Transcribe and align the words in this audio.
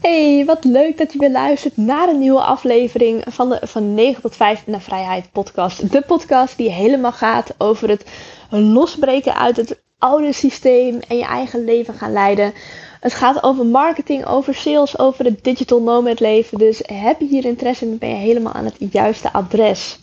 Hey, 0.00 0.44
wat 0.46 0.64
leuk 0.64 0.98
dat 0.98 1.12
je 1.12 1.18
weer 1.18 1.30
luistert 1.30 1.76
naar 1.76 2.08
een 2.08 2.18
nieuwe 2.18 2.40
aflevering 2.40 3.24
van 3.28 3.48
de 3.48 3.58
Van 3.62 3.94
9 3.94 4.22
tot 4.22 4.36
5 4.36 4.66
naar 4.66 4.80
Vrijheid 4.80 5.32
podcast. 5.32 5.92
De 5.92 6.02
podcast 6.02 6.56
die 6.56 6.70
helemaal 6.70 7.12
gaat 7.12 7.54
over 7.58 7.88
het 7.88 8.10
losbreken 8.50 9.34
uit 9.34 9.56
het 9.56 9.80
oude 9.98 10.32
systeem 10.32 11.00
en 11.08 11.16
je 11.16 11.24
eigen 11.24 11.64
leven 11.64 11.94
gaan 11.94 12.12
leiden. 12.12 12.52
Het 13.00 13.14
gaat 13.14 13.42
over 13.42 13.66
marketing, 13.66 14.26
over 14.26 14.54
sales, 14.54 14.98
over 14.98 15.24
het 15.24 15.44
digital 15.44 15.82
nomad 15.82 16.20
leven. 16.20 16.58
Dus 16.58 16.80
heb 16.84 17.20
je 17.20 17.26
hier 17.26 17.44
interesse 17.44 17.84
in, 17.84 17.98
ben 17.98 18.08
je 18.08 18.14
helemaal 18.14 18.52
aan 18.52 18.64
het 18.64 18.76
juiste 18.92 19.32
adres. 19.32 19.98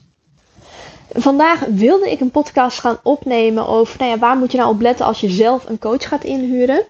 Vandaag 1.14 1.60
wilde 1.60 2.12
ik 2.12 2.20
een 2.20 2.32
podcast 2.32 2.80
gaan 2.80 2.98
opnemen 3.04 3.68
over 3.68 4.00
nou 4.00 4.12
ja, 4.12 4.18
waar 4.18 4.38
moet 4.38 4.52
je 4.52 4.58
nou 4.58 4.74
op 4.74 4.82
letten 4.82 5.06
als 5.06 5.20
je 5.20 5.30
zelf 5.30 5.70
een 5.70 5.80
coach 5.80 6.08
gaat 6.08 6.24
inhuren. 6.24 6.84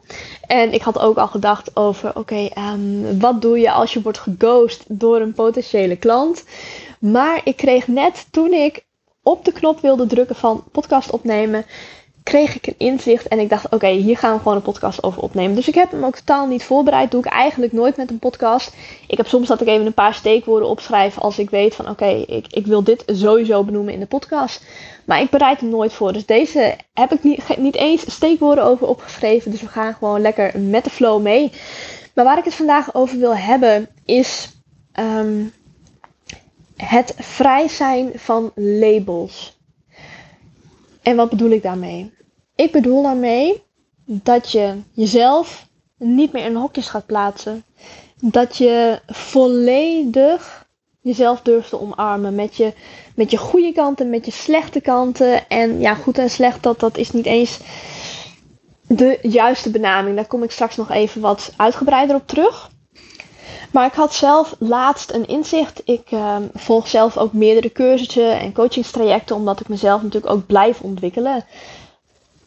En 0.48 0.74
ik 0.74 0.82
had 0.82 1.00
ook 1.00 1.18
al 1.18 1.28
gedacht 1.28 1.76
over, 1.76 2.16
oké, 2.16 2.50
ehm, 2.54 3.20
wat 3.20 3.42
doe 3.42 3.60
je 3.60 3.72
als 3.72 3.94
je 3.94 4.02
wordt 4.02 4.20
geghost 4.20 4.84
door 4.88 5.22
een 5.22 5.34
potentiële 5.34 5.96
klant? 5.96 6.44
Maar 7.00 7.42
ik 7.44 7.58
kreeg 7.58 7.88
net 7.88 8.28
toen 8.32 8.54
ik 8.54 8.86
op 9.24 9.46
de 9.46 9.52
knop 9.52 9.80
wilde 9.80 10.06
drukken 10.06 10.36
van 10.36 10.64
podcast 10.72 11.10
opnemen, 11.12 11.66
kreeg 12.26 12.56
ik 12.56 12.68
een 12.68 12.76
inzicht 12.78 13.28
en 13.28 13.40
ik 13.40 13.50
dacht, 13.50 13.70
oké, 13.70 13.88
hier 13.88 14.18
gaan 14.18 14.34
we 14.34 14.38
gewoon 14.38 14.56
een 14.56 14.62
podcast 14.62 15.04
over 15.04 15.22
opnemen. 15.22 15.56
Dus 15.56 15.68
ik 15.68 15.76
heb 15.76 15.92
hem 15.92 16.06
ook 16.06 16.16
totaal 16.16 16.48
niet 16.48 16.64
voorbereid. 16.64 17.12
Doe 17.12 17.20
ik 17.20 17.32
eigenlijk 17.32 17.72
nooit 17.72 17.98
met 17.98 18.10
een 18.10 18.20
podcast. 18.20 18.76
Ik 19.08 19.18
heb 19.18 19.28
soms 19.28 19.48
dat 19.48 19.62
ik 19.62 19.68
even 19.68 19.86
een 19.86 19.94
paar 19.94 20.14
steekwoorden 20.14 20.70
opschrijf 20.70 21.18
als 21.18 21.40
ik 21.40 21.50
weet 21.50 21.76
van, 21.76 21.90
oké, 21.90 22.06
ik, 22.06 22.46
ik 22.50 22.66
wil 22.66 22.84
dit 22.84 23.04
sowieso 23.06 23.64
benoemen 23.64 23.94
in 23.94 24.00
de 24.00 24.06
podcast. 24.06 24.66
Maar 25.06 25.22
ik 25.22 25.30
bereid 25.30 25.60
hem 25.60 25.70
nooit 25.70 25.94
voor. 25.94 26.14
Dus 26.14 26.26
deze 26.26 26.76
heb 26.94 27.12
ik 27.14 27.24
niet, 27.24 27.58
niet 27.58 27.76
eens 27.76 28.14
steekwoorden 28.14 28.64
over 28.64 28.88
opgeschreven. 28.88 29.52
Dus 29.52 29.62
we 29.62 29.68
gaan 29.68 29.94
gewoon 29.94 30.22
lekker 30.22 30.60
met 30.60 30.84
de 30.84 30.90
flow 30.90 31.22
mee. 31.22 31.52
Maar 32.14 32.26
waar 32.26 32.38
ik 32.38 32.46
het 32.46 32.56
vandaag 32.56 32.96
over 32.96 33.18
wil 33.18 33.36
hebben 33.36 33.88
is 34.06 34.50
ehm, 34.92 35.44
het 36.76 37.14
vrij 37.18 37.68
zijn 37.68 38.12
van 38.16 38.52
labels. 38.56 39.55
En 41.06 41.16
wat 41.16 41.30
bedoel 41.30 41.50
ik 41.50 41.64
daarmee? 41.64 42.14
Ik 42.56 42.72
bedoel 42.72 43.04
daarmee 43.04 43.64
dat 44.06 44.52
je 44.52 44.82
jezelf 44.92 45.68
niet 45.98 46.32
meer 46.32 46.46
in 46.46 46.56
hokjes 46.56 46.88
gaat 46.88 47.06
plaatsen. 47.06 47.64
Dat 48.20 48.58
je 48.58 49.00
volledig 49.08 50.68
jezelf 51.02 51.42
durft 51.42 51.70
te 51.70 51.82
omarmen. 51.82 52.36
Met 52.36 52.56
je, 52.56 52.74
met 53.16 53.32
je 53.32 53.38
goede 53.38 53.72
kanten, 53.72 54.10
met 54.10 54.26
je 54.26 54.32
slechte 54.32 54.82
kanten. 54.82 55.50
En 55.50 55.80
ja, 55.80 55.94
goed 55.94 56.18
en 56.18 56.30
slecht, 56.30 56.64
dat, 56.64 56.80
dat 56.80 56.98
is 56.98 57.12
niet 57.12 57.26
eens 57.26 57.60
de 58.88 59.20
juiste 59.22 59.70
benaming. 59.70 60.16
Daar 60.16 60.28
kom 60.28 60.44
ik 60.44 60.52
straks 60.52 60.76
nog 60.76 60.92
even 60.92 61.22
wat 61.22 61.54
uitgebreider 61.58 62.16
op 62.16 62.28
terug. 62.28 62.70
Maar 63.76 63.86
ik 63.86 63.94
had 63.94 64.14
zelf 64.14 64.56
laatst 64.60 65.12
een 65.12 65.28
inzicht. 65.28 65.82
Ik 65.86 66.12
uh, 66.12 66.36
volg 66.54 66.88
zelf 66.88 67.18
ook 67.18 67.34
meerdere 67.34 67.72
cursussen 67.72 68.40
en 68.40 68.54
coachingstrajecten, 68.54 69.36
omdat 69.36 69.60
ik 69.60 69.68
mezelf 69.68 70.02
natuurlijk 70.02 70.34
ook 70.34 70.46
blijf 70.46 70.82
ontwikkelen. 70.82 71.46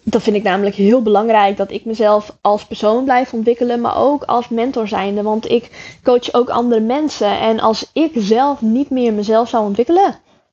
Dat 0.02 0.22
vind 0.22 0.36
ik 0.36 0.42
namelijk 0.42 0.76
heel 0.76 1.02
belangrijk, 1.02 1.56
dat 1.56 1.70
ik 1.70 1.84
mezelf 1.84 2.36
als 2.40 2.64
persoon 2.64 3.04
blijf 3.04 3.32
ontwikkelen, 3.32 3.80
maar 3.80 3.96
ook 3.96 4.24
als 4.24 4.48
mentor 4.48 4.88
zijnde. 4.88 5.22
Want 5.22 5.50
ik 5.50 5.98
coach 6.04 6.32
ook 6.32 6.48
andere 6.48 6.80
mensen. 6.80 7.38
En 7.38 7.60
als 7.60 7.90
ik 7.92 8.12
zelf 8.14 8.60
niet 8.60 8.90
meer 8.90 9.12
mezelf 9.12 9.48
zou 9.48 9.64
ontwikkelen, 9.64 10.08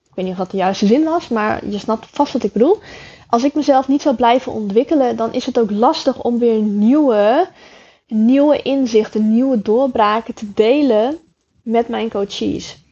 ik 0.10 0.16
weet 0.16 0.26
niet 0.26 0.34
of 0.34 0.40
dat 0.40 0.52
de 0.52 0.58
juiste 0.58 0.86
zin 0.86 1.04
was, 1.04 1.28
maar 1.28 1.68
je 1.70 1.80
snapt 1.80 2.08
vast 2.12 2.34
wat 2.34 2.44
ik 2.44 2.54
bedoel. 2.54 2.78
Als 3.30 3.44
ik 3.44 3.54
mezelf 3.54 3.88
niet 3.88 4.02
zou 4.02 4.16
blijven 4.16 4.52
ontwikkelen, 4.52 5.16
dan 5.16 5.34
is 5.34 5.46
het 5.46 5.60
ook 5.60 5.72
lastig 5.72 6.22
om 6.22 6.40
weer 6.40 6.60
nieuwe 6.62 7.48
nieuwe 8.08 8.62
inzichten, 8.62 9.34
nieuwe 9.34 9.62
doorbraken 9.62 10.34
te 10.34 10.54
delen 10.54 11.18
met 11.64 11.88
mijn 11.88 12.10
coaches. 12.10 12.84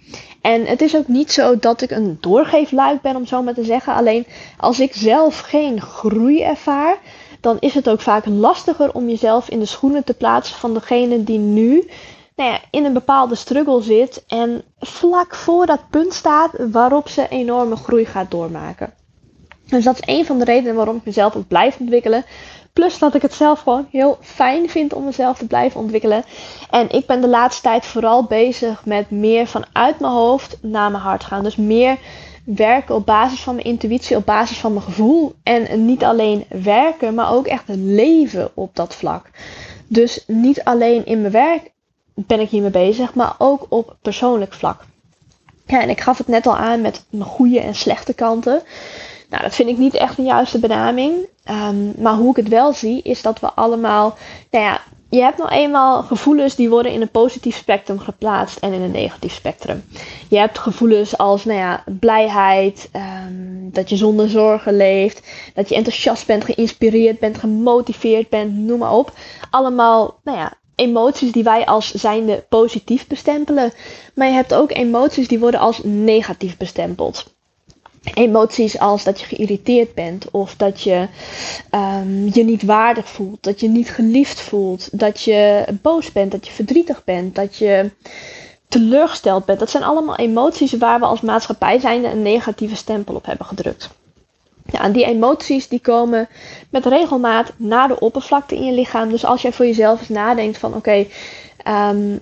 En 0.41 0.65
het 0.65 0.81
is 0.81 0.95
ook 0.95 1.07
niet 1.07 1.31
zo 1.31 1.59
dat 1.59 1.81
ik 1.81 1.91
een 1.91 2.17
doorgeefluik 2.19 3.01
ben, 3.01 3.15
om 3.15 3.25
zo 3.25 3.43
maar 3.43 3.53
te 3.53 3.63
zeggen. 3.63 3.93
Alleen 3.93 4.25
als 4.57 4.79
ik 4.79 4.93
zelf 4.93 5.39
geen 5.39 5.81
groei 5.81 6.41
ervaar, 6.41 6.97
dan 7.41 7.57
is 7.59 7.73
het 7.73 7.89
ook 7.89 8.01
vaak 8.01 8.25
lastiger 8.25 8.93
om 8.93 9.09
jezelf 9.09 9.49
in 9.49 9.59
de 9.59 9.65
schoenen 9.65 10.03
te 10.03 10.13
plaatsen 10.13 10.57
van 10.57 10.73
degene 10.73 11.23
die 11.23 11.39
nu 11.39 11.89
nou 12.35 12.49
ja, 12.51 12.59
in 12.71 12.85
een 12.85 12.93
bepaalde 12.93 13.35
struggle 13.35 13.81
zit 13.81 14.23
en 14.27 14.63
vlak 14.79 15.35
voor 15.35 15.65
dat 15.65 15.89
punt 15.89 16.13
staat 16.13 16.51
waarop 16.71 17.09
ze 17.09 17.27
enorme 17.27 17.75
groei 17.75 18.05
gaat 18.05 18.31
doormaken. 18.31 18.93
Dus 19.65 19.83
dat 19.83 19.95
is 19.95 20.15
een 20.15 20.25
van 20.25 20.39
de 20.39 20.45
redenen 20.45 20.75
waarom 20.75 20.95
ik 20.95 21.05
mezelf 21.05 21.35
ook 21.35 21.47
blijf 21.47 21.79
ontwikkelen. 21.79 22.25
Plus 22.73 22.99
dat 22.99 23.15
ik 23.15 23.21
het 23.21 23.33
zelf 23.33 23.59
gewoon 23.59 23.87
heel 23.91 24.17
fijn 24.21 24.69
vind 24.69 24.93
om 24.93 25.03
mezelf 25.03 25.37
te 25.37 25.47
blijven 25.47 25.79
ontwikkelen. 25.79 26.23
En 26.69 26.89
ik 26.89 27.05
ben 27.05 27.21
de 27.21 27.27
laatste 27.27 27.61
tijd 27.61 27.85
vooral 27.85 28.23
bezig 28.23 28.85
met 28.85 29.11
meer 29.11 29.47
vanuit 29.47 29.99
mijn 29.99 30.13
hoofd 30.13 30.57
naar 30.61 30.91
mijn 30.91 31.03
hart 31.03 31.23
gaan. 31.23 31.43
Dus 31.43 31.55
meer 31.55 31.97
werken 32.45 32.95
op 32.95 33.05
basis 33.05 33.41
van 33.41 33.55
mijn 33.55 33.67
intuïtie, 33.67 34.15
op 34.15 34.25
basis 34.25 34.57
van 34.57 34.73
mijn 34.73 34.85
gevoel. 34.85 35.35
En 35.43 35.85
niet 35.85 36.03
alleen 36.03 36.45
werken, 36.49 37.13
maar 37.13 37.31
ook 37.31 37.47
echt 37.47 37.63
leven 37.67 38.51
op 38.53 38.75
dat 38.75 38.95
vlak. 38.95 39.29
Dus 39.87 40.23
niet 40.27 40.63
alleen 40.63 41.05
in 41.05 41.21
mijn 41.21 41.33
werk 41.33 41.71
ben 42.13 42.39
ik 42.39 42.49
hiermee 42.49 42.71
bezig, 42.71 43.13
maar 43.13 43.35
ook 43.37 43.65
op 43.69 43.95
persoonlijk 44.01 44.53
vlak. 44.53 44.85
Ja, 45.65 45.81
en 45.81 45.89
ik 45.89 46.01
gaf 46.01 46.17
het 46.17 46.27
net 46.27 46.47
al 46.47 46.57
aan 46.57 46.81
met 46.81 47.05
mijn 47.09 47.23
goede 47.23 47.59
en 47.59 47.75
slechte 47.75 48.13
kanten. 48.13 48.61
Nou, 49.33 49.45
dat 49.45 49.55
vind 49.55 49.69
ik 49.69 49.77
niet 49.77 49.93
echt 49.93 50.17
een 50.17 50.25
juiste 50.25 50.59
benaming. 50.59 51.27
Um, 51.49 51.93
maar 51.97 52.15
hoe 52.15 52.29
ik 52.29 52.35
het 52.35 52.47
wel 52.47 52.73
zie, 52.73 53.01
is 53.01 53.21
dat 53.21 53.39
we 53.39 53.53
allemaal. 53.53 54.17
Nou 54.49 54.63
ja, 54.63 54.81
je 55.09 55.21
hebt 55.21 55.37
nou 55.37 55.49
eenmaal 55.49 56.03
gevoelens 56.03 56.55
die 56.55 56.69
worden 56.69 56.91
in 56.91 57.01
een 57.01 57.09
positief 57.09 57.55
spectrum 57.55 57.99
geplaatst 57.99 58.57
en 58.57 58.73
in 58.73 58.81
een 58.81 58.91
negatief 58.91 59.33
spectrum. 59.33 59.83
Je 60.29 60.37
hebt 60.37 60.59
gevoelens 60.59 61.17
als 61.17 61.45
nou 61.45 61.59
ja, 61.59 61.83
blijheid, 61.99 62.89
um, 62.95 63.69
dat 63.71 63.89
je 63.89 63.95
zonder 63.95 64.29
zorgen 64.29 64.77
leeft, 64.77 65.27
dat 65.53 65.69
je 65.69 65.75
enthousiast 65.75 66.25
bent, 66.25 66.45
geïnspireerd 66.45 67.19
bent, 67.19 67.37
gemotiveerd 67.37 68.29
bent, 68.29 68.55
noem 68.55 68.79
maar 68.79 68.93
op. 68.93 69.11
Allemaal, 69.49 70.19
nou 70.23 70.37
ja, 70.37 70.53
emoties 70.75 71.31
die 71.31 71.43
wij 71.43 71.65
als 71.65 71.91
zijnde 71.91 72.45
positief 72.49 73.07
bestempelen. 73.07 73.73
Maar 74.15 74.27
je 74.27 74.33
hebt 74.33 74.53
ook 74.53 74.71
emoties 74.71 75.27
die 75.27 75.39
worden 75.39 75.59
als 75.59 75.79
negatief 75.83 76.57
bestempeld 76.57 77.32
emoties 78.03 78.79
als 78.79 79.03
dat 79.03 79.19
je 79.19 79.25
geïrriteerd 79.25 79.93
bent 79.93 80.31
of 80.31 80.55
dat 80.55 80.81
je 80.81 81.07
um, 81.71 82.29
je 82.33 82.43
niet 82.43 82.63
waardig 82.63 83.09
voelt, 83.09 83.43
dat 83.43 83.59
je 83.59 83.67
niet 83.67 83.89
geliefd 83.89 84.41
voelt, 84.41 84.99
dat 84.99 85.21
je 85.21 85.65
boos 85.81 86.11
bent, 86.11 86.31
dat 86.31 86.47
je 86.47 86.53
verdrietig 86.53 87.03
bent, 87.03 87.35
dat 87.35 87.57
je 87.57 87.91
teleurgesteld 88.67 89.45
bent. 89.45 89.59
Dat 89.59 89.69
zijn 89.69 89.83
allemaal 89.83 90.15
emoties 90.15 90.73
waar 90.73 90.99
we 90.99 91.05
als 91.05 91.21
maatschappij 91.21 91.79
zijnde 91.79 92.07
een 92.07 92.21
negatieve 92.21 92.75
stempel 92.75 93.15
op 93.15 93.25
hebben 93.25 93.45
gedrukt. 93.45 93.89
Ja, 94.65 94.81
en 94.81 94.91
die 94.91 95.05
emoties 95.05 95.67
die 95.67 95.79
komen 95.79 96.27
met 96.69 96.85
regelmaat 96.85 97.53
naar 97.55 97.87
de 97.87 97.99
oppervlakte 97.99 98.55
in 98.55 98.63
je 98.63 98.71
lichaam. 98.71 99.09
Dus 99.09 99.25
als 99.25 99.41
jij 99.41 99.53
voor 99.53 99.65
jezelf 99.65 99.99
eens 99.99 100.09
nadenkt 100.09 100.57
van 100.57 100.73
oké, 100.73 101.05
um, 101.67 102.21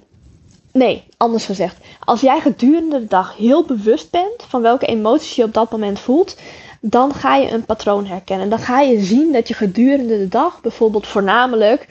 Nee, 0.73 1.03
anders 1.17 1.45
gezegd. 1.45 1.77
Als 1.99 2.21
jij 2.21 2.39
gedurende 2.39 2.99
de 2.99 3.07
dag 3.07 3.37
heel 3.37 3.65
bewust 3.65 4.11
bent 4.11 4.43
van 4.47 4.61
welke 4.61 4.85
emoties 4.85 5.35
je 5.35 5.43
op 5.43 5.53
dat 5.53 5.71
moment 5.71 5.99
voelt, 5.99 6.37
dan 6.81 7.13
ga 7.13 7.35
je 7.35 7.51
een 7.51 7.65
patroon 7.65 8.05
herkennen. 8.05 8.49
Dan 8.49 8.59
ga 8.59 8.81
je 8.81 8.99
zien 8.99 9.31
dat 9.31 9.47
je 9.47 9.53
gedurende 9.53 10.17
de 10.17 10.27
dag 10.27 10.61
bijvoorbeeld 10.61 11.07
voornamelijk 11.07 11.87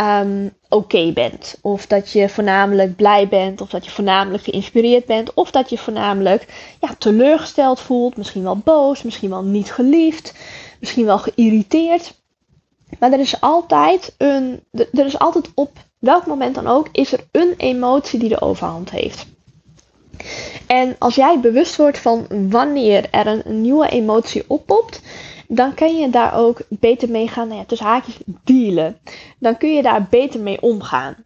um, 0.00 0.54
oké 0.68 1.12
bent. 1.12 1.58
Of 1.60 1.86
dat 1.86 2.10
je 2.12 2.28
voornamelijk 2.28 2.96
blij 2.96 3.28
bent. 3.28 3.60
Of 3.60 3.68
dat 3.68 3.84
je 3.84 3.90
voornamelijk 3.90 4.44
geïnspireerd 4.44 5.06
bent. 5.06 5.34
Of 5.34 5.50
dat 5.50 5.70
je 5.70 5.78
voornamelijk 5.78 6.74
ja, 6.80 6.94
teleurgesteld 6.98 7.80
voelt. 7.80 8.16
Misschien 8.16 8.42
wel 8.42 8.56
boos. 8.56 9.02
Misschien 9.02 9.30
wel 9.30 9.42
niet 9.42 9.72
geliefd. 9.72 10.34
Misschien 10.80 11.04
wel 11.04 11.18
geïrriteerd. 11.18 12.14
Maar 12.98 13.12
er 13.12 13.20
is 13.20 13.40
altijd 13.40 14.14
een. 14.18 14.64
Er 14.72 15.06
is 15.06 15.18
altijd 15.18 15.50
op 15.54 15.70
welk 16.06 16.26
moment 16.26 16.54
dan 16.54 16.66
ook, 16.66 16.88
is 16.92 17.12
er 17.12 17.26
een 17.30 17.54
emotie 17.56 18.18
die 18.18 18.28
de 18.28 18.40
overhand 18.40 18.90
heeft. 18.90 19.26
En 20.66 20.96
als 20.98 21.14
jij 21.14 21.40
bewust 21.40 21.76
wordt 21.76 21.98
van 21.98 22.26
wanneer 22.50 23.08
er 23.10 23.26
een, 23.26 23.60
nieuwe 23.60 23.88
emotie 23.88 24.44
oppopt, 24.46 25.02
dan 25.48 25.74
kun 25.74 25.96
je 25.96 26.10
daar 26.10 26.34
ook 26.34 26.60
beter 26.68 27.10
mee 27.10 27.28
gaan, 27.28 27.48
nou 27.48 27.60
ja, 27.60 27.66
tussen 27.66 27.86
haakjes, 27.86 28.18
dealen. 28.44 28.98
Dan 29.38 29.56
kun 29.56 29.74
je 29.74 29.82
daar 29.82 30.06
beter 30.10 30.40
mee 30.40 30.62
omgaan. 30.62 31.16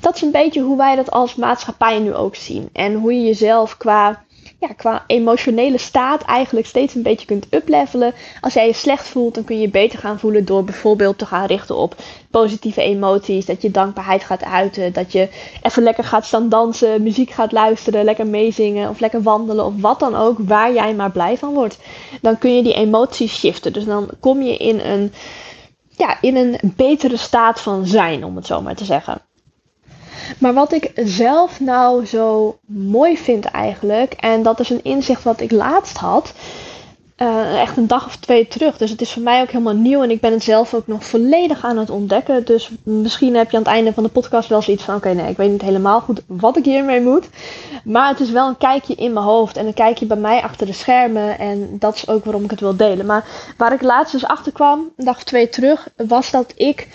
Dat 0.00 0.14
is 0.14 0.22
een 0.22 0.30
beetje 0.30 0.60
hoe 0.60 0.76
wij 0.76 0.96
dat 0.96 1.10
als 1.10 1.34
maatschappij 1.34 1.98
nu 1.98 2.14
ook 2.14 2.36
zien. 2.36 2.68
En 2.72 2.94
hoe 2.94 3.14
je 3.14 3.22
jezelf 3.22 3.76
qua 3.76 4.24
ja, 4.60 4.68
qua 4.68 5.04
emotionele 5.06 5.78
staat 5.78 6.22
eigenlijk 6.22 6.66
steeds 6.66 6.94
een 6.94 7.02
beetje 7.02 7.26
kunt 7.26 7.46
uplevelen. 7.50 8.14
Als 8.40 8.54
jij 8.54 8.66
je 8.66 8.72
slecht 8.72 9.08
voelt, 9.08 9.34
dan 9.34 9.44
kun 9.44 9.56
je 9.56 9.60
je 9.60 9.68
beter 9.68 9.98
gaan 9.98 10.18
voelen 10.18 10.44
door 10.44 10.64
bijvoorbeeld 10.64 11.18
te 11.18 11.26
gaan 11.26 11.46
richten 11.46 11.76
op 11.76 11.94
positieve 12.30 12.82
emoties. 12.82 13.46
Dat 13.46 13.62
je 13.62 13.70
dankbaarheid 13.70 14.24
gaat 14.24 14.44
uiten. 14.44 14.92
Dat 14.92 15.12
je 15.12 15.28
even 15.62 15.82
lekker 15.82 16.04
gaat 16.04 16.26
staan 16.26 16.48
dansen, 16.48 17.02
muziek 17.02 17.30
gaat 17.30 17.52
luisteren, 17.52 18.04
lekker 18.04 18.26
meezingen 18.26 18.88
of 18.88 19.00
lekker 19.00 19.22
wandelen 19.22 19.64
of 19.64 19.80
wat 19.80 20.00
dan 20.00 20.14
ook, 20.14 20.38
waar 20.38 20.72
jij 20.72 20.94
maar 20.94 21.10
blij 21.10 21.36
van 21.36 21.54
wordt. 21.54 21.78
Dan 22.20 22.38
kun 22.38 22.56
je 22.56 22.62
die 22.62 22.74
emoties 22.74 23.38
shiften. 23.38 23.72
Dus 23.72 23.84
dan 23.84 24.08
kom 24.20 24.42
je 24.42 24.56
in 24.56 24.80
een, 24.80 25.12
ja, 25.88 26.20
in 26.20 26.36
een 26.36 26.58
betere 26.62 27.16
staat 27.16 27.60
van 27.60 27.86
zijn, 27.86 28.24
om 28.24 28.36
het 28.36 28.46
zo 28.46 28.62
maar 28.62 28.76
te 28.76 28.84
zeggen. 28.84 29.22
Maar 30.38 30.54
wat 30.54 30.72
ik 30.72 30.92
zelf 30.94 31.60
nou 31.60 32.06
zo 32.06 32.58
mooi 32.66 33.16
vind 33.16 33.44
eigenlijk, 33.44 34.12
en 34.12 34.42
dat 34.42 34.60
is 34.60 34.70
een 34.70 34.84
inzicht 34.84 35.22
wat 35.22 35.40
ik 35.40 35.50
laatst 35.50 35.96
had, 35.96 36.32
uh, 37.22 37.60
echt 37.60 37.76
een 37.76 37.86
dag 37.86 38.06
of 38.06 38.16
twee 38.16 38.48
terug. 38.48 38.76
Dus 38.76 38.90
het 38.90 39.00
is 39.00 39.12
voor 39.12 39.22
mij 39.22 39.42
ook 39.42 39.50
helemaal 39.50 39.74
nieuw 39.74 40.02
en 40.02 40.10
ik 40.10 40.20
ben 40.20 40.32
het 40.32 40.42
zelf 40.42 40.74
ook 40.74 40.86
nog 40.86 41.04
volledig 41.04 41.64
aan 41.64 41.78
het 41.78 41.90
ontdekken. 41.90 42.44
Dus 42.44 42.70
misschien 42.82 43.36
heb 43.36 43.50
je 43.50 43.56
aan 43.56 43.62
het 43.62 43.72
einde 43.72 43.92
van 43.92 44.02
de 44.02 44.08
podcast 44.08 44.48
wel 44.48 44.62
zoiets 44.62 44.84
van: 44.84 44.94
oké, 44.94 45.12
nee, 45.12 45.30
ik 45.30 45.36
weet 45.36 45.50
niet 45.50 45.62
helemaal 45.62 46.00
goed 46.00 46.22
wat 46.26 46.56
ik 46.56 46.64
hiermee 46.64 47.00
moet. 47.00 47.28
Maar 47.84 48.08
het 48.08 48.20
is 48.20 48.30
wel 48.30 48.48
een 48.48 48.56
kijkje 48.56 48.94
in 48.94 49.12
mijn 49.12 49.24
hoofd 49.24 49.56
en 49.56 49.66
een 49.66 49.74
kijkje 49.74 50.06
bij 50.06 50.16
mij 50.16 50.42
achter 50.42 50.66
de 50.66 50.72
schermen. 50.72 51.38
En 51.38 51.76
dat 51.78 51.94
is 51.94 52.08
ook 52.08 52.24
waarom 52.24 52.44
ik 52.44 52.50
het 52.50 52.60
wil 52.60 52.76
delen. 52.76 53.06
Maar 53.06 53.24
waar 53.56 53.72
ik 53.72 53.82
laatst 53.82 54.12
dus 54.12 54.26
achter 54.26 54.52
kwam, 54.52 54.90
een 54.96 55.04
dag 55.04 55.16
of 55.16 55.24
twee 55.24 55.48
terug, 55.48 55.88
was 55.96 56.30
dat 56.30 56.52
ik. 56.56 56.88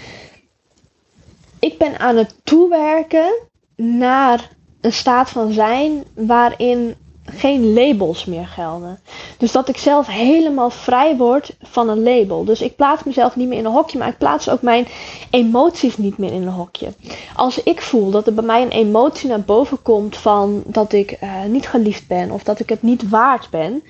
Ik 1.66 1.78
ben 1.78 2.00
aan 2.00 2.18
het 2.18 2.36
toewerken 2.44 3.34
naar 3.76 4.50
een 4.82 4.94
staat 4.94 5.30
van 5.30 5.52
zijn 5.52 6.04
waarin 6.16 6.96
geen 7.26 7.74
labels 7.74 8.26
meer 8.26 8.48
gelden. 8.48 9.00
Dus 9.38 9.52
dat 9.52 9.70
ik 9.70 9.78
zelf 9.78 10.08
helemaal 10.08 10.70
vrij 10.70 11.16
word 11.18 11.56
van 11.62 11.90
een 11.90 12.04
label. 12.04 12.44
Dus 12.44 12.62
ik 12.62 12.76
plaats 12.76 13.04
mezelf 13.04 13.36
niet 13.36 13.48
meer 13.48 13.58
in 13.58 13.66
een 13.66 13.72
hokje, 13.72 13.98
maar 13.98 14.08
ik 14.08 14.18
plaats 14.18 14.50
ook 14.50 14.62
mijn 14.62 14.88
emoties 15.30 15.98
niet 15.98 16.18
meer 16.18 16.32
in 16.32 16.42
een 16.42 16.54
hokje. 16.54 16.94
Als 17.36 17.64
ik 17.64 17.82
voel 17.82 18.12
dat 18.12 18.28
er 18.28 18.34
bij 18.34 18.44
mij 18.44 18.62
een 18.62 18.70
emotie 18.70 19.30
naar 19.30 19.42
boven 19.42 19.82
komt 19.82 20.18
van 20.18 20.64
dat 20.66 20.94
ik 20.94 21.18
uh, 21.24 21.44
niet 21.44 21.68
geliefd 21.68 22.08
ben 22.08 22.32
of 22.32 22.44
dat 22.44 22.60
ik 22.60 22.70
het 22.70 22.82
niet 22.82 23.10
waard 23.10 23.50
ben, 23.50 23.84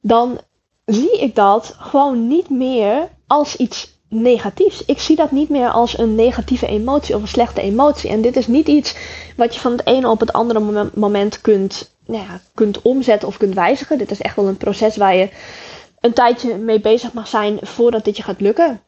dan 0.00 0.38
zie 0.84 1.18
ik 1.20 1.34
dat 1.34 1.74
gewoon 1.78 2.26
niet 2.26 2.50
meer 2.50 3.08
als 3.26 3.56
iets 3.56 3.97
negatiefs. 4.08 4.84
Ik 4.84 4.98
zie 4.98 5.16
dat 5.16 5.30
niet 5.30 5.48
meer 5.48 5.70
als 5.70 5.98
een 5.98 6.14
negatieve 6.14 6.66
emotie 6.66 7.14
of 7.14 7.22
een 7.22 7.28
slechte 7.28 7.60
emotie. 7.60 8.10
En 8.10 8.22
dit 8.22 8.36
is 8.36 8.46
niet 8.46 8.68
iets 8.68 8.96
wat 9.36 9.54
je 9.54 9.60
van 9.60 9.72
het 9.72 9.86
ene 9.86 10.08
op 10.08 10.20
het 10.20 10.32
andere 10.32 10.90
moment 10.94 11.40
kunt 11.40 11.96
nou 12.06 12.22
ja, 12.22 12.40
kunt 12.54 12.82
omzetten 12.82 13.28
of 13.28 13.36
kunt 13.36 13.54
wijzigen. 13.54 13.98
Dit 13.98 14.10
is 14.10 14.20
echt 14.20 14.36
wel 14.36 14.48
een 14.48 14.56
proces 14.56 14.96
waar 14.96 15.16
je 15.16 15.28
een 16.00 16.12
tijdje 16.12 16.56
mee 16.56 16.80
bezig 16.80 17.12
mag 17.12 17.28
zijn 17.28 17.58
voordat 17.62 18.04
dit 18.04 18.16
je 18.16 18.22
gaat 18.22 18.40
lukken. 18.40 18.80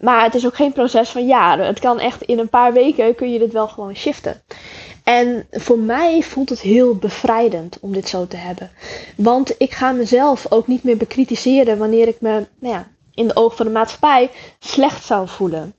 Maar 0.00 0.24
het 0.24 0.34
is 0.34 0.46
ook 0.46 0.56
geen 0.56 0.72
proces 0.72 1.08
van 1.08 1.26
jaren. 1.26 1.66
Het 1.66 1.78
kan 1.78 2.00
echt 2.00 2.22
in 2.22 2.38
een 2.38 2.48
paar 2.48 2.72
weken 2.72 3.14
kun 3.14 3.32
je 3.32 3.38
dit 3.38 3.52
wel 3.52 3.68
gewoon 3.68 3.96
shiften. 3.96 4.42
En 5.04 5.46
voor 5.50 5.78
mij 5.78 6.22
voelt 6.22 6.48
het 6.48 6.60
heel 6.60 6.96
bevrijdend 6.96 7.78
om 7.80 7.92
dit 7.92 8.08
zo 8.08 8.26
te 8.26 8.36
hebben. 8.36 8.70
Want 9.16 9.54
ik 9.58 9.72
ga 9.72 9.92
mezelf 9.92 10.46
ook 10.52 10.66
niet 10.66 10.82
meer 10.82 10.96
bekritiseren 10.96 11.78
wanneer 11.78 12.08
ik 12.08 12.20
me 12.20 12.46
nou 12.58 12.74
ja, 12.74 12.88
in 13.16 13.28
de 13.28 13.36
ogen 13.36 13.56
van 13.56 13.66
de 13.66 13.72
maatschappij 13.72 14.30
slecht 14.58 15.04
zou 15.04 15.28
voelen. 15.28 15.74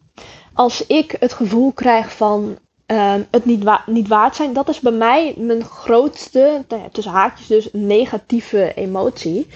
Als 0.54 0.86
ik 0.86 1.16
het 1.20 1.34
gevoel 1.34 1.72
krijg 1.72 2.12
van 2.12 2.58
Ehm, 2.88 3.22
het 3.32 3.46
niet, 3.46 3.70
niet 3.86 4.08
waard 4.08 4.36
zijn. 4.36 4.54
Dat 4.54 4.70
is 4.70 4.80
bij 4.80 4.92
mij 4.92 5.34
mijn 5.38 5.64
grootste, 5.64 6.66
nou 6.68 6.82
tussen 6.92 7.14
haakjes 7.14 7.48
dus, 7.48 7.70
negatieve 7.72 8.74
emotie. 8.74 9.48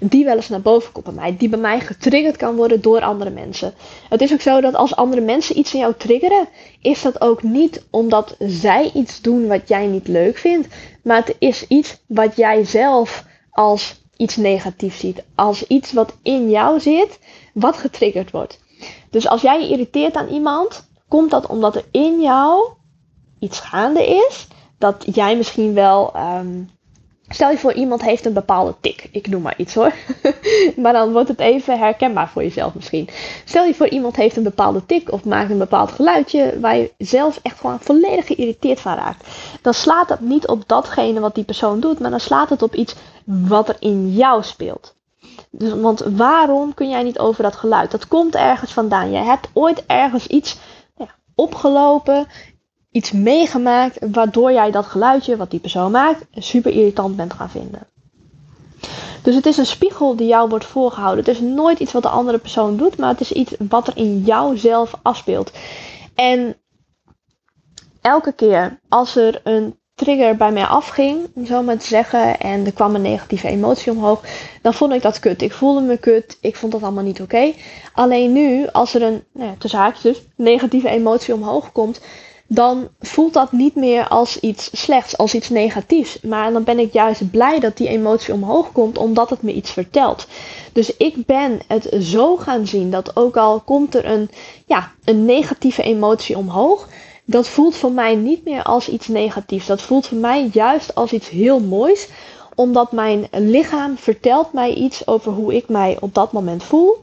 Die 0.00 0.24
wel 0.24 0.36
eens 0.36 0.48
naar 0.48 0.60
boven 0.60 0.92
komt 0.92 1.04
bij 1.04 1.14
mij. 1.14 1.36
Die 1.36 1.48
bij 1.48 1.58
mij 1.58 1.80
getriggerd 1.80 2.36
kan 2.36 2.56
worden 2.56 2.82
door 2.82 3.00
andere 3.00 3.30
mensen. 3.30 3.74
Het 4.08 4.20
is 4.20 4.32
ook 4.32 4.40
zo 4.40 4.60
dat 4.60 4.74
als 4.74 4.96
andere 4.96 5.22
mensen 5.22 5.58
iets 5.58 5.74
in 5.74 5.80
jou 5.80 5.94
triggeren, 5.96 6.48
is 6.80 7.02
dat 7.02 7.20
ook 7.20 7.42
niet 7.42 7.84
omdat 7.90 8.36
zij 8.38 8.90
iets 8.94 9.20
doen 9.20 9.46
wat 9.46 9.68
jij 9.68 9.86
niet 9.86 10.08
leuk 10.08 10.38
vindt. 10.38 10.68
Maar 11.02 11.16
het 11.16 11.36
is 11.38 11.66
iets 11.66 12.00
wat 12.06 12.36
jij 12.36 12.64
zelf 12.64 13.24
als 13.50 14.03
iets 14.16 14.36
negatiefs 14.36 14.98
ziet. 14.98 15.24
Als 15.34 15.66
iets 15.66 15.92
wat 15.92 16.16
in 16.22 16.50
jou 16.50 16.80
zit, 16.80 17.18
wat 17.52 17.76
getriggerd 17.76 18.30
wordt. 18.30 18.60
Dus 19.10 19.28
als 19.28 19.42
jij 19.42 19.60
je 19.60 19.68
irriteert 19.68 20.14
aan 20.14 20.28
iemand, 20.28 20.88
komt 21.08 21.30
dat 21.30 21.46
omdat 21.46 21.76
er 21.76 21.84
in 21.90 22.20
jou 22.20 22.68
iets 23.38 23.60
gaande 23.60 24.06
is. 24.06 24.46
Dat 24.78 25.04
jij 25.14 25.36
misschien 25.36 25.74
wel. 25.74 26.14
Ehm, 26.14 26.62
stel 27.28 27.50
je 27.50 27.58
voor, 27.58 27.72
iemand 27.72 28.02
heeft 28.02 28.26
een 28.26 28.32
bepaalde 28.32 28.74
tik. 28.80 29.08
Ik 29.10 29.28
noem 29.28 29.42
maar 29.42 29.54
iets 29.56 29.74
hoor. 29.74 29.92
maar 30.82 30.92
dan 30.92 31.12
wordt 31.12 31.28
het 31.28 31.38
even 31.38 31.78
herkenbaar 31.78 32.28
voor 32.28 32.42
jezelf 32.42 32.74
misschien. 32.74 33.08
Stel 33.44 33.64
je 33.64 33.74
voor, 33.74 33.88
iemand 33.88 34.16
heeft 34.16 34.36
een 34.36 34.42
bepaalde 34.42 34.86
tik 34.86 35.12
of 35.12 35.24
maakt 35.24 35.50
een 35.50 35.58
bepaald 35.58 35.92
geluidje. 35.92 36.60
waar 36.60 36.76
je 36.76 36.92
zelf 36.98 37.40
echt 37.42 37.60
gewoon 37.60 37.80
volledig 37.80 38.26
geïrriteerd 38.26 38.80
van 38.80 38.94
raakt. 38.94 39.28
Dan 39.62 39.74
slaat 39.74 40.08
dat 40.08 40.20
niet 40.20 40.46
op 40.46 40.68
datgene 40.68 41.20
wat 41.20 41.34
die 41.34 41.44
persoon 41.44 41.80
doet. 41.80 41.98
maar 41.98 42.10
dan 42.10 42.20
slaat 42.20 42.50
het 42.50 42.62
op 42.62 42.74
iets 42.74 42.94
wat 43.24 43.68
er 43.68 43.76
in 43.78 44.12
jou 44.12 44.42
speelt. 44.42 44.94
Dus, 45.50 45.72
want 45.72 46.00
waarom 46.00 46.74
kun 46.74 46.88
jij 46.88 47.02
niet 47.02 47.18
over 47.18 47.42
dat 47.42 47.56
geluid? 47.56 47.90
Dat 47.90 48.08
komt 48.08 48.34
ergens 48.34 48.72
vandaan. 48.72 49.10
Je 49.10 49.18
hebt 49.18 49.48
ooit 49.52 49.86
ergens 49.86 50.26
iets 50.26 50.56
opgelopen, 51.34 52.26
iets 52.94 53.12
meegemaakt, 53.12 53.98
waardoor 54.10 54.52
jij 54.52 54.70
dat 54.70 54.86
geluidje 54.86 55.36
wat 55.36 55.50
die 55.50 55.60
persoon 55.60 55.90
maakt 55.90 56.24
super 56.34 56.72
irritant 56.72 57.16
bent 57.16 57.32
gaan 57.32 57.50
vinden. 57.50 57.86
Dus 59.22 59.34
het 59.34 59.46
is 59.46 59.56
een 59.56 59.66
spiegel 59.66 60.16
die 60.16 60.26
jou 60.26 60.48
wordt 60.48 60.64
voorgehouden. 60.64 61.24
Het 61.24 61.34
is 61.34 61.40
nooit 61.40 61.78
iets 61.78 61.92
wat 61.92 62.02
de 62.02 62.08
andere 62.08 62.38
persoon 62.38 62.76
doet, 62.76 62.96
maar 62.96 63.08
het 63.08 63.20
is 63.20 63.32
iets 63.32 63.52
wat 63.68 63.86
er 63.86 63.96
in 63.96 64.20
jou 64.20 64.56
zelf 64.56 64.94
afspeelt. 65.02 65.52
En 66.14 66.56
elke 68.00 68.32
keer 68.32 68.80
als 68.88 69.16
er 69.16 69.40
een 69.44 69.78
trigger 69.94 70.36
bij 70.36 70.52
mij 70.52 70.66
afging, 70.66 71.30
zo 71.46 71.62
maar 71.62 71.78
te 71.78 71.86
zeggen, 71.86 72.38
en 72.38 72.66
er 72.66 72.72
kwam 72.72 72.94
een 72.94 73.02
negatieve 73.02 73.48
emotie 73.48 73.92
omhoog, 73.92 74.20
dan 74.62 74.74
vond 74.74 74.92
ik 74.92 75.02
dat 75.02 75.18
kut. 75.18 75.42
Ik 75.42 75.52
voelde 75.52 75.80
me 75.80 75.96
kut, 75.96 76.38
ik 76.40 76.56
vond 76.56 76.72
dat 76.72 76.82
allemaal 76.82 77.04
niet 77.04 77.20
oké. 77.20 77.52
Alleen 77.92 78.32
nu, 78.32 78.66
als 78.66 78.94
er 78.94 79.02
een, 79.02 79.24
nou 79.32 79.48
ja, 79.48 79.54
tussen 79.58 79.94
dus, 80.02 80.22
negatieve 80.36 80.88
emotie 80.88 81.34
omhoog 81.34 81.72
komt, 81.72 82.00
dan 82.46 82.88
voelt 83.00 83.32
dat 83.32 83.52
niet 83.52 83.74
meer 83.74 84.08
als 84.08 84.40
iets 84.40 84.70
slechts, 84.72 85.16
als 85.16 85.34
iets 85.34 85.48
negatiefs. 85.48 86.20
Maar 86.20 86.52
dan 86.52 86.64
ben 86.64 86.78
ik 86.78 86.92
juist 86.92 87.30
blij 87.30 87.60
dat 87.60 87.76
die 87.76 87.88
emotie 87.88 88.34
omhoog 88.34 88.72
komt, 88.72 88.98
omdat 88.98 89.30
het 89.30 89.42
me 89.42 89.52
iets 89.52 89.70
vertelt. 89.70 90.26
Dus 90.72 90.96
ik 90.96 91.26
ben 91.26 91.60
het 91.68 91.88
zo 92.00 92.36
gaan 92.36 92.66
zien 92.66 92.90
dat 92.90 93.16
ook 93.16 93.36
al 93.36 93.60
komt 93.60 93.94
er 93.94 94.04
een, 94.04 94.30
ja, 94.66 94.92
een 95.04 95.24
negatieve 95.24 95.82
emotie 95.82 96.38
omhoog, 96.38 96.88
dat 97.24 97.48
voelt 97.48 97.76
voor 97.76 97.92
mij 97.92 98.14
niet 98.14 98.44
meer 98.44 98.62
als 98.62 98.88
iets 98.88 99.08
negatiefs. 99.08 99.66
Dat 99.66 99.82
voelt 99.82 100.06
voor 100.06 100.18
mij 100.18 100.50
juist 100.52 100.94
als 100.94 101.12
iets 101.12 101.28
heel 101.28 101.60
moois, 101.60 102.08
omdat 102.54 102.92
mijn 102.92 103.28
lichaam 103.30 103.96
vertelt 103.96 104.52
mij 104.52 104.74
iets 104.74 105.06
over 105.06 105.32
hoe 105.32 105.54
ik 105.54 105.68
mij 105.68 105.96
op 106.00 106.14
dat 106.14 106.32
moment 106.32 106.62
voel 106.62 106.96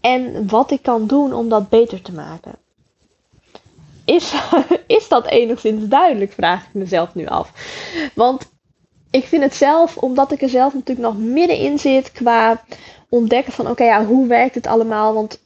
en 0.00 0.48
wat 0.48 0.70
ik 0.70 0.82
kan 0.82 1.06
doen 1.06 1.34
om 1.34 1.48
dat 1.48 1.68
beter 1.68 2.02
te 2.02 2.12
maken. 2.12 2.52
Is, 4.08 4.32
is 4.86 5.08
dat 5.08 5.26
enigszins 5.26 5.88
duidelijk, 5.88 6.32
vraag 6.32 6.62
ik 6.62 6.74
mezelf 6.74 7.14
nu 7.14 7.26
af. 7.26 7.52
Want 8.14 8.50
ik 9.10 9.24
vind 9.24 9.42
het 9.42 9.54
zelf, 9.54 9.96
omdat 9.96 10.32
ik 10.32 10.42
er 10.42 10.48
zelf 10.48 10.74
natuurlijk 10.74 11.08
nog 11.08 11.18
middenin 11.18 11.78
zit 11.78 12.12
qua 12.12 12.62
ontdekken 13.08 13.52
van 13.52 13.68
oké, 13.68 13.84
ja, 13.84 14.04
hoe 14.04 14.26
werkt 14.26 14.54
het 14.54 14.66
allemaal? 14.66 15.14
Want 15.14 15.40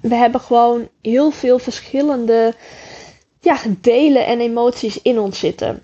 we 0.00 0.14
hebben 0.14 0.40
gewoon 0.40 0.88
heel 1.02 1.30
veel 1.30 1.58
verschillende 1.58 2.54
ja, 3.40 3.58
delen 3.80 4.26
en 4.26 4.40
emoties 4.40 5.02
in 5.02 5.18
ons 5.18 5.38
zitten. 5.38 5.82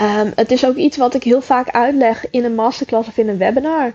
Um, 0.00 0.32
het 0.34 0.50
is 0.50 0.66
ook 0.66 0.76
iets 0.76 0.96
wat 0.96 1.14
ik 1.14 1.22
heel 1.22 1.42
vaak 1.42 1.70
uitleg 1.70 2.30
in 2.30 2.44
een 2.44 2.54
masterclass 2.54 3.08
of 3.08 3.16
in 3.16 3.28
een 3.28 3.38
webinar. 3.38 3.92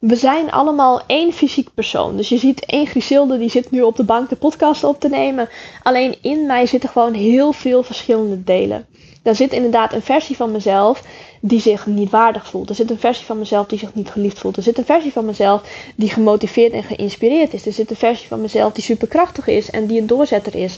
We 0.00 0.16
zijn 0.16 0.50
allemaal 0.50 1.02
één 1.06 1.32
fysiek 1.32 1.68
persoon. 1.74 2.16
Dus 2.16 2.28
je 2.28 2.38
ziet 2.38 2.64
één 2.64 2.86
Griselde 2.86 3.38
die 3.38 3.50
zit 3.50 3.70
nu 3.70 3.82
op 3.82 3.96
de 3.96 4.04
bank 4.04 4.28
de 4.28 4.36
podcast 4.36 4.84
op 4.84 5.00
te 5.00 5.08
nemen. 5.08 5.48
Alleen 5.82 6.16
in 6.22 6.46
mij 6.46 6.66
zitten 6.66 6.88
gewoon 6.88 7.12
heel 7.12 7.52
veel 7.52 7.82
verschillende 7.82 8.44
delen. 8.44 8.86
Daar 9.22 9.34
zit 9.34 9.52
inderdaad 9.52 9.92
een 9.92 10.02
versie 10.02 10.36
van 10.36 10.50
mezelf 10.50 11.02
die 11.40 11.60
zich 11.60 11.86
niet 11.86 12.10
waardig 12.10 12.46
voelt. 12.46 12.68
Er 12.68 12.74
zit 12.74 12.90
een 12.90 12.98
versie 12.98 13.26
van 13.26 13.38
mezelf 13.38 13.66
die 13.66 13.78
zich 13.78 13.94
niet 13.94 14.10
geliefd 14.10 14.38
voelt. 14.38 14.56
Er 14.56 14.62
zit 14.62 14.78
een 14.78 14.84
versie 14.84 15.12
van 15.12 15.24
mezelf 15.24 15.62
die 15.96 16.10
gemotiveerd 16.10 16.72
en 16.72 16.82
geïnspireerd 16.82 17.54
is. 17.54 17.66
Er 17.66 17.72
zit 17.72 17.90
een 17.90 17.96
versie 17.96 18.28
van 18.28 18.40
mezelf 18.40 18.72
die 18.72 18.84
superkrachtig 18.84 19.46
is 19.46 19.70
en 19.70 19.86
die 19.86 20.00
een 20.00 20.06
doorzetter 20.06 20.54
is. 20.54 20.76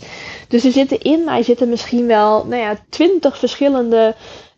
Dus 0.48 0.64
er 0.64 0.72
zitten 0.72 1.00
in 1.00 1.24
mij 1.24 1.42
zitten 1.42 1.68
misschien 1.68 2.06
wel, 2.06 2.44
nou 2.46 2.62
ja, 2.62 2.76
twintig 2.88 3.38
verschillende, 3.38 4.14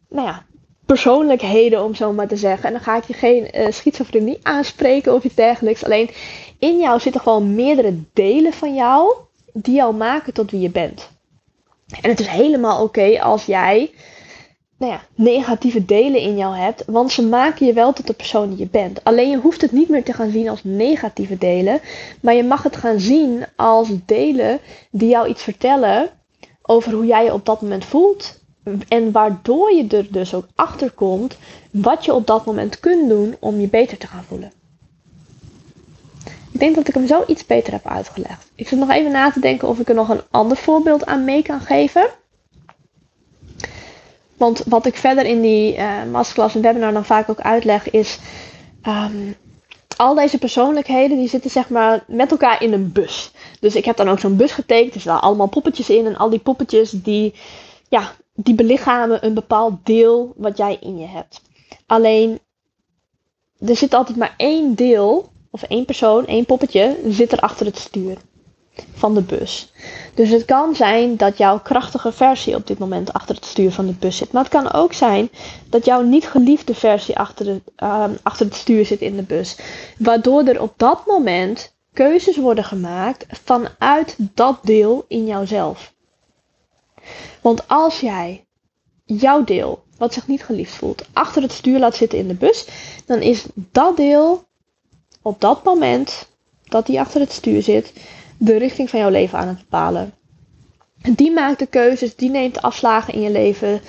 nou 0.08 0.26
ja, 0.26 0.44
persoonlijkheden, 0.86 1.84
om 1.84 1.94
zo 1.94 2.12
maar 2.12 2.28
te 2.28 2.36
zeggen. 2.36 2.66
En 2.66 2.72
dan 2.72 2.82
ga 2.82 2.96
ik 2.96 3.04
je 3.04 3.12
geen 3.12 3.48
uh, 3.52 3.66
schizofrenie 3.70 4.38
aanspreken 4.42 5.14
of 5.14 5.24
iets 5.24 5.34
dergelijks. 5.34 5.84
Alleen 5.84 6.10
in 6.58 6.78
jou 6.78 7.00
zitten 7.00 7.20
gewoon 7.20 7.54
meerdere 7.54 7.98
delen 8.12 8.52
van 8.52 8.74
jou 8.74 9.14
die 9.52 9.74
jou 9.74 9.94
maken 9.94 10.32
tot 10.32 10.50
wie 10.50 10.60
je 10.60 10.70
bent. 10.70 11.08
En 12.00 12.10
het 12.10 12.20
is 12.20 12.26
helemaal 12.26 12.82
oké 12.82 13.20
als 13.20 13.44
jij 13.44 13.90
nou 14.78 14.92
ja, 14.92 15.02
negatieve 15.14 15.84
delen 15.84 16.20
in 16.20 16.36
jou 16.36 16.56
hebt, 16.56 16.84
want 16.86 17.12
ze 17.12 17.22
maken 17.26 17.66
je 17.66 17.72
wel 17.72 17.92
tot 17.92 18.06
de 18.06 18.12
persoon 18.12 18.48
die 18.48 18.58
je 18.58 18.68
bent. 18.68 19.04
Alleen 19.04 19.30
je 19.30 19.36
hoeft 19.36 19.60
het 19.60 19.72
niet 19.72 19.88
meer 19.88 20.04
te 20.04 20.12
gaan 20.12 20.30
zien 20.30 20.48
als 20.48 20.60
negatieve 20.64 21.38
delen, 21.38 21.80
maar 22.20 22.34
je 22.34 22.44
mag 22.44 22.62
het 22.62 22.76
gaan 22.76 23.00
zien 23.00 23.44
als 23.56 23.88
delen 24.06 24.60
die 24.90 25.08
jou 25.08 25.28
iets 25.28 25.42
vertellen 25.42 26.10
over 26.62 26.92
hoe 26.92 27.06
jij 27.06 27.24
je 27.24 27.32
op 27.32 27.46
dat 27.46 27.62
moment 27.62 27.84
voelt. 27.84 28.42
En 28.88 29.12
waardoor 29.12 29.72
je 29.72 29.86
er 29.86 30.12
dus 30.12 30.34
ook 30.34 30.46
achter 30.54 30.90
komt 30.90 31.36
wat 31.70 32.04
je 32.04 32.14
op 32.14 32.26
dat 32.26 32.44
moment 32.44 32.80
kunt 32.80 33.08
doen 33.08 33.36
om 33.38 33.60
je 33.60 33.68
beter 33.68 33.98
te 33.98 34.06
gaan 34.06 34.24
voelen. 34.24 34.52
Ik 36.52 36.60
denk 36.60 36.74
dat 36.74 36.88
ik 36.88 36.94
hem 36.94 37.06
zo 37.06 37.24
iets 37.26 37.46
beter 37.46 37.72
heb 37.72 37.86
uitgelegd. 37.86 38.50
Ik 38.54 38.68
zit 38.68 38.78
nog 38.78 38.90
even 38.90 39.12
na 39.12 39.30
te 39.30 39.40
denken 39.40 39.68
of 39.68 39.78
ik 39.78 39.88
er 39.88 39.94
nog 39.94 40.08
een 40.08 40.22
ander 40.30 40.56
voorbeeld 40.56 41.06
aan 41.06 41.24
mee 41.24 41.42
kan 41.42 41.60
geven. 41.60 42.06
Want 44.36 44.62
wat 44.66 44.86
ik 44.86 44.96
verder 44.96 45.24
in 45.24 45.40
die 45.40 45.76
uh, 45.76 46.04
masterclass 46.10 46.54
en 46.54 46.62
webinar 46.62 46.92
dan 46.92 47.04
vaak 47.04 47.28
ook 47.28 47.40
uitleg 47.40 47.90
is... 47.90 48.18
Um, 48.88 49.36
al 49.96 50.14
deze 50.14 50.38
persoonlijkheden 50.38 51.18
die 51.18 51.28
zitten 51.28 51.50
zeg 51.50 51.68
maar 51.68 52.04
met 52.06 52.30
elkaar 52.30 52.62
in 52.62 52.72
een 52.72 52.92
bus. 52.92 53.30
Dus 53.60 53.74
ik 53.74 53.84
heb 53.84 53.96
dan 53.96 54.08
ook 54.08 54.18
zo'n 54.18 54.36
bus 54.36 54.52
getekend. 54.52 54.94
Er 54.94 55.00
zitten 55.00 55.20
allemaal 55.20 55.46
poppetjes 55.46 55.90
in. 55.90 56.06
En 56.06 56.16
al 56.16 56.30
die 56.30 56.38
poppetjes 56.38 56.90
die, 56.90 57.34
ja, 57.94 58.12
die 58.34 58.54
belichamen 58.54 59.24
een 59.24 59.34
bepaald 59.34 59.86
deel 59.86 60.32
wat 60.36 60.56
jij 60.56 60.76
in 60.80 60.98
je 60.98 61.06
hebt. 61.06 61.40
Alleen, 61.86 62.40
er 63.58 63.76
zit 63.76 63.94
altijd 63.94 64.18
maar 64.18 64.34
één 64.36 64.74
deel, 64.74 65.32
of 65.50 65.62
één 65.62 65.84
persoon, 65.84 66.26
één 66.26 66.44
poppetje, 66.44 66.98
zit 67.08 67.32
er 67.32 67.38
achter 67.38 67.66
het 67.66 67.78
stuur 67.78 68.16
van 68.94 69.14
de 69.14 69.20
bus. 69.20 69.72
Dus 70.14 70.30
het 70.30 70.44
kan 70.44 70.74
zijn 70.74 71.16
dat 71.16 71.38
jouw 71.38 71.60
krachtige 71.60 72.12
versie 72.12 72.54
op 72.54 72.66
dit 72.66 72.78
moment 72.78 73.12
achter 73.12 73.34
het 73.34 73.44
stuur 73.44 73.70
van 73.72 73.86
de 73.86 73.92
bus 73.92 74.16
zit. 74.16 74.32
Maar 74.32 74.42
het 74.42 74.52
kan 74.52 74.72
ook 74.72 74.92
zijn 74.92 75.28
dat 75.68 75.84
jouw 75.84 76.02
niet 76.02 76.28
geliefde 76.28 76.74
versie 76.74 77.18
achter, 77.18 77.44
de, 77.44 77.60
uh, 77.82 78.04
achter 78.22 78.46
het 78.46 78.54
stuur 78.54 78.86
zit 78.86 79.00
in 79.00 79.16
de 79.16 79.22
bus. 79.22 79.58
Waardoor 79.98 80.42
er 80.42 80.62
op 80.62 80.72
dat 80.76 81.06
moment 81.06 81.74
keuzes 81.92 82.36
worden 82.36 82.64
gemaakt 82.64 83.26
vanuit 83.44 84.16
dat 84.18 84.58
deel 84.62 85.04
in 85.08 85.26
jouzelf. 85.26 85.92
Want 87.40 87.68
als 87.68 88.00
jij 88.00 88.44
jouw 89.04 89.44
deel, 89.44 89.82
wat 89.98 90.14
zich 90.14 90.26
niet 90.26 90.44
geliefd 90.44 90.74
voelt, 90.74 91.04
achter 91.12 91.42
het 91.42 91.52
stuur 91.52 91.78
laat 91.78 91.96
zitten 91.96 92.18
in 92.18 92.28
de 92.28 92.34
bus, 92.34 92.68
dan 93.06 93.20
is 93.20 93.44
dat 93.54 93.96
deel 93.96 94.44
op 95.22 95.40
dat 95.40 95.64
moment 95.64 96.28
dat 96.64 96.86
die 96.86 97.00
achter 97.00 97.20
het 97.20 97.32
stuur 97.32 97.62
zit, 97.62 97.92
de 98.38 98.56
richting 98.56 98.90
van 98.90 99.00
jouw 99.00 99.10
leven 99.10 99.38
aan 99.38 99.48
het 99.48 99.58
bepalen. 99.58 100.14
Die 101.12 101.32
maakt 101.32 101.58
de 101.58 101.66
keuzes, 101.66 102.16
die 102.16 102.30
neemt 102.30 102.54
de 102.54 102.62
afslagen 102.62 103.14
in 103.14 103.20
je 103.20 103.30
leven. 103.30 103.80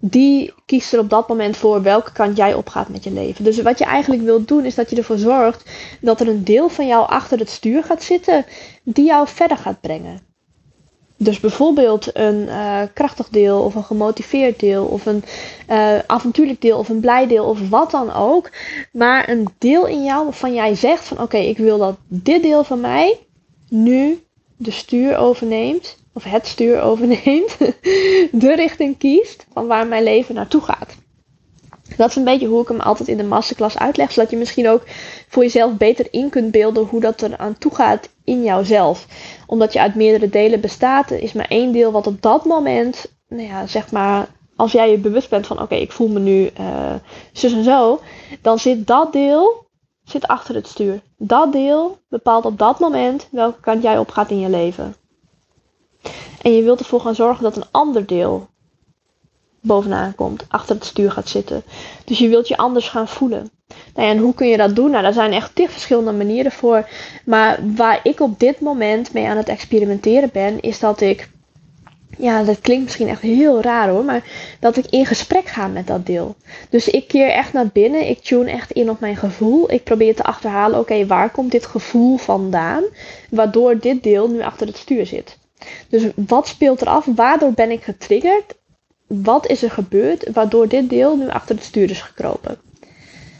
Die 0.00 0.52
kiest 0.66 0.92
er 0.92 0.98
op 0.98 1.10
dat 1.10 1.28
moment 1.28 1.56
voor 1.56 1.82
welke 1.82 2.12
kant 2.12 2.36
jij 2.36 2.54
opgaat 2.54 2.88
met 2.88 3.04
je 3.04 3.12
leven. 3.12 3.44
Dus 3.44 3.62
wat 3.62 3.78
je 3.78 3.84
eigenlijk 3.84 4.22
wilt 4.22 4.48
doen, 4.48 4.64
is 4.64 4.74
dat 4.74 4.90
je 4.90 4.96
ervoor 4.96 5.18
zorgt 5.18 5.70
dat 6.00 6.20
er 6.20 6.28
een 6.28 6.44
deel 6.44 6.68
van 6.68 6.86
jou 6.86 7.08
achter 7.08 7.38
het 7.38 7.50
stuur 7.50 7.84
gaat 7.84 8.02
zitten, 8.02 8.46
die 8.82 9.04
jou 9.04 9.28
verder 9.28 9.56
gaat 9.56 9.80
brengen. 9.80 10.33
Dus 11.24 11.40
bijvoorbeeld 11.40 12.16
een 12.16 12.42
uh, 12.42 12.80
krachtig 12.94 13.28
deel, 13.28 13.60
of 13.60 13.74
een 13.74 13.84
gemotiveerd 13.84 14.60
deel, 14.60 14.84
of 14.84 15.06
een 15.06 15.24
uh, 15.70 15.98
avontuurlijk 15.98 16.60
deel, 16.60 16.78
of 16.78 16.88
een 16.88 17.00
blij 17.00 17.26
deel, 17.26 17.44
of 17.44 17.68
wat 17.68 17.90
dan 17.90 18.12
ook. 18.12 18.50
Maar 18.92 19.28
een 19.28 19.48
deel 19.58 19.86
in 19.86 20.04
jou 20.04 20.24
waarvan 20.24 20.54
jij 20.54 20.74
zegt 20.74 21.04
van 21.04 21.20
oké, 21.20 21.36
ik 21.36 21.58
wil 21.58 21.78
dat 21.78 21.96
dit 22.08 22.42
deel 22.42 22.64
van 22.64 22.80
mij 22.80 23.18
nu 23.68 24.22
de 24.56 24.70
stuur 24.70 25.16
overneemt, 25.16 25.96
of 26.12 26.24
het 26.24 26.46
stuur 26.46 26.80
overneemt, 26.80 27.58
de 28.42 28.54
richting 28.54 28.98
kiest 28.98 29.46
van 29.52 29.66
waar 29.66 29.86
mijn 29.86 30.02
leven 30.02 30.34
naartoe 30.34 30.60
gaat. 30.60 30.96
Dat 31.96 32.08
is 32.08 32.16
een 32.16 32.24
beetje 32.24 32.46
hoe 32.46 32.62
ik 32.62 32.68
hem 32.68 32.80
altijd 32.80 33.08
in 33.08 33.16
de 33.16 33.24
masterclass 33.24 33.78
uitleg, 33.78 34.12
zodat 34.12 34.30
je 34.30 34.36
misschien 34.36 34.68
ook 34.68 34.82
voor 35.28 35.42
jezelf 35.42 35.76
beter 35.76 36.06
in 36.10 36.28
kunt 36.30 36.50
beelden 36.50 36.84
hoe 36.84 37.00
dat 37.00 37.20
er 37.20 37.36
aan 37.36 37.58
toe 37.58 37.74
gaat 37.74 38.08
in 38.24 38.42
jouzelf. 38.42 39.06
Omdat 39.46 39.72
je 39.72 39.80
uit 39.80 39.94
meerdere 39.94 40.30
delen 40.30 40.60
bestaat, 40.60 41.10
is 41.10 41.32
maar 41.32 41.48
één 41.48 41.72
deel 41.72 41.92
wat 41.92 42.06
op 42.06 42.22
dat 42.22 42.44
moment, 42.44 43.06
nou 43.28 43.48
ja, 43.48 43.66
zeg 43.66 43.90
maar, 43.90 44.28
als 44.56 44.72
jij 44.72 44.90
je 44.90 44.98
bewust 44.98 45.30
bent 45.30 45.46
van 45.46 45.62
oké, 45.62 45.74
ik 45.74 45.92
voel 45.92 46.08
me 46.08 46.18
nu 46.18 46.50
uh, 46.60 46.94
zus 47.32 47.52
en 47.52 47.64
zo, 47.64 48.00
dan 48.42 48.58
zit 48.58 48.86
dat 48.86 49.12
deel 49.12 49.64
zit 50.04 50.26
achter 50.26 50.54
het 50.54 50.66
stuur. 50.66 51.00
Dat 51.16 51.52
deel 51.52 51.98
bepaalt 52.08 52.44
op 52.44 52.58
dat 52.58 52.78
moment 52.78 53.28
welke 53.30 53.60
kant 53.60 53.82
jij 53.82 53.98
op 53.98 54.10
gaat 54.10 54.30
in 54.30 54.40
je 54.40 54.48
leven. 54.48 54.94
En 56.42 56.52
je 56.52 56.62
wilt 56.62 56.78
ervoor 56.78 57.00
gaan 57.00 57.14
zorgen 57.14 57.42
dat 57.42 57.56
een 57.56 57.70
ander 57.70 58.06
deel 58.06 58.48
bovenaan 59.64 60.14
komt, 60.14 60.44
achter 60.48 60.74
het 60.74 60.84
stuur 60.84 61.10
gaat 61.10 61.28
zitten. 61.28 61.62
Dus 62.04 62.18
je 62.18 62.28
wilt 62.28 62.48
je 62.48 62.56
anders 62.56 62.88
gaan 62.88 63.08
voelen. 63.08 63.50
Nou 63.94 64.08
ja, 64.08 64.14
en 64.14 64.18
hoe 64.18 64.34
kun 64.34 64.48
je 64.48 64.56
dat 64.56 64.76
doen? 64.76 64.90
Nou, 64.90 65.02
daar 65.02 65.12
zijn 65.12 65.32
echt 65.32 65.54
tig 65.54 65.70
verschillende 65.70 66.12
manieren 66.12 66.52
voor. 66.52 66.88
Maar 67.24 67.58
waar 67.76 68.00
ik 68.02 68.20
op 68.20 68.38
dit 68.38 68.60
moment 68.60 69.12
mee 69.12 69.26
aan 69.26 69.36
het 69.36 69.48
experimenteren 69.48 70.30
ben, 70.32 70.60
is 70.60 70.78
dat 70.78 71.00
ik 71.00 71.28
ja, 72.18 72.42
dat 72.42 72.60
klinkt 72.60 72.84
misschien 72.84 73.08
echt 73.08 73.20
heel 73.20 73.62
raar 73.62 73.88
hoor, 73.88 74.04
maar 74.04 74.24
dat 74.60 74.76
ik 74.76 74.86
in 74.90 75.06
gesprek 75.06 75.46
ga 75.46 75.66
met 75.66 75.86
dat 75.86 76.06
deel. 76.06 76.36
Dus 76.68 76.88
ik 76.88 77.08
keer 77.08 77.28
echt 77.28 77.52
naar 77.52 77.68
binnen, 77.72 78.08
ik 78.08 78.22
tune 78.22 78.50
echt 78.50 78.70
in 78.70 78.90
op 78.90 79.00
mijn 79.00 79.16
gevoel. 79.16 79.72
Ik 79.72 79.84
probeer 79.84 80.14
te 80.14 80.22
achterhalen, 80.22 80.78
oké, 80.78 81.06
waar 81.06 81.30
komt 81.30 81.50
dit 81.50 81.66
gevoel 81.66 82.16
vandaan, 82.16 82.84
waardoor 83.30 83.78
dit 83.78 84.02
deel 84.02 84.28
nu 84.28 84.42
achter 84.42 84.66
het 84.66 84.76
stuur 84.76 85.06
zit. 85.06 85.38
Dus 85.88 86.02
wat 86.26 86.48
speelt 86.48 86.80
er 86.80 86.86
af? 86.86 87.06
Waardoor 87.14 87.52
ben 87.52 87.70
ik 87.70 87.82
getriggerd? 87.82 88.54
Wat 89.06 89.46
is 89.46 89.62
er 89.62 89.70
gebeurd 89.70 90.32
waardoor 90.32 90.68
dit 90.68 90.88
deel 90.88 91.16
nu 91.16 91.28
achter 91.28 91.54
het 91.54 91.64
stuur 91.64 91.90
is 91.90 92.00
gekropen? 92.00 92.60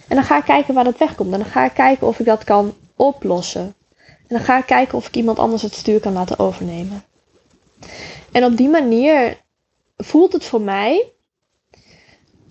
En 0.08 0.16
dan 0.16 0.24
ga 0.24 0.38
ik 0.38 0.44
kijken 0.44 0.74
waar 0.74 0.84
dat 0.84 0.98
wegkomt. 0.98 1.32
En 1.32 1.38
dan 1.38 1.48
ga 1.48 1.64
ik 1.64 1.74
kijken 1.74 2.06
of 2.06 2.18
ik 2.18 2.26
dat 2.26 2.44
kan 2.44 2.74
oplossen. 2.96 3.74
En 3.98 4.36
dan 4.36 4.40
ga 4.40 4.58
ik 4.58 4.66
kijken 4.66 4.98
of 4.98 5.06
ik 5.06 5.16
iemand 5.16 5.38
anders 5.38 5.62
het 5.62 5.74
stuur 5.74 6.00
kan 6.00 6.12
laten 6.12 6.38
overnemen. 6.38 7.04
En 8.32 8.44
op 8.44 8.56
die 8.56 8.68
manier 8.68 9.40
voelt 9.96 10.32
het 10.32 10.44
voor 10.44 10.60
mij 10.60 11.12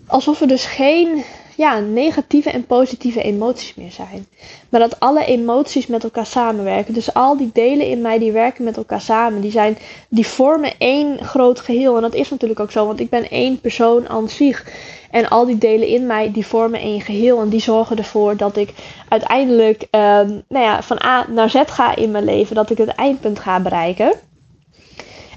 alsof 0.08 0.42
er 0.42 0.48
dus 0.48 0.66
geen 0.66 1.24
ja, 1.56 1.80
negatieve 1.80 2.50
en 2.50 2.66
positieve 2.66 3.22
emoties 3.22 3.76
meer 3.76 3.92
zijn. 3.92 4.28
Maar 4.70 4.80
dat 4.80 5.00
alle 5.00 5.26
emoties 5.26 5.88
met 5.88 6.04
elkaar 6.04 6.26
samenwerken. 6.26 6.94
Dus 6.94 7.14
al 7.14 7.38
die 7.38 7.50
delen 7.54 7.88
in 7.88 8.02
mij 8.02 8.20
die 8.20 8.32
werken 8.32 8.64
met 8.64 8.78
elkaar 8.78 9.02
samen. 9.02 9.42
Die, 9.42 9.52
zijn, 9.52 9.78
die 10.10 10.28
vormen 10.28 10.74
één 10.78 11.24
groot 11.24 11.60
geheel. 11.60 11.96
En 11.96 12.02
dat 12.02 12.14
is 12.14 12.30
natuurlijk 12.30 12.60
ook 12.60 12.72
zo, 12.72 12.86
want 12.86 13.00
ik 13.00 13.10
ben 13.10 13.30
één 13.30 13.60
persoon 13.60 14.10
aan 14.10 14.30
zich. 14.30 14.66
En 15.12 15.30
al 15.30 15.46
die 15.46 15.58
delen 15.58 15.88
in 15.88 16.06
mij 16.06 16.32
die 16.32 16.46
vormen 16.46 16.80
één 16.80 17.02
geheel. 17.02 17.42
En 17.42 17.50
die 17.50 17.62
zorgen 17.62 17.98
ervoor 17.98 18.38
dat 18.38 18.58
ik 18.58 18.74
uiteindelijk 19.10 19.82
uh, 19.82 20.00
nou 20.48 20.66
ja, 20.66 20.82
van 20.82 21.04
A 21.04 21.26
naar 21.30 21.50
Z 21.50 21.62
ga 21.66 21.96
in 21.96 22.12
mijn 22.12 22.26
leven. 22.26 22.56
Dat 22.56 22.70
ik 22.70 22.78
het 22.78 22.90
eindpunt 22.90 23.40
ga 23.40 23.60
bereiken. 23.60 24.14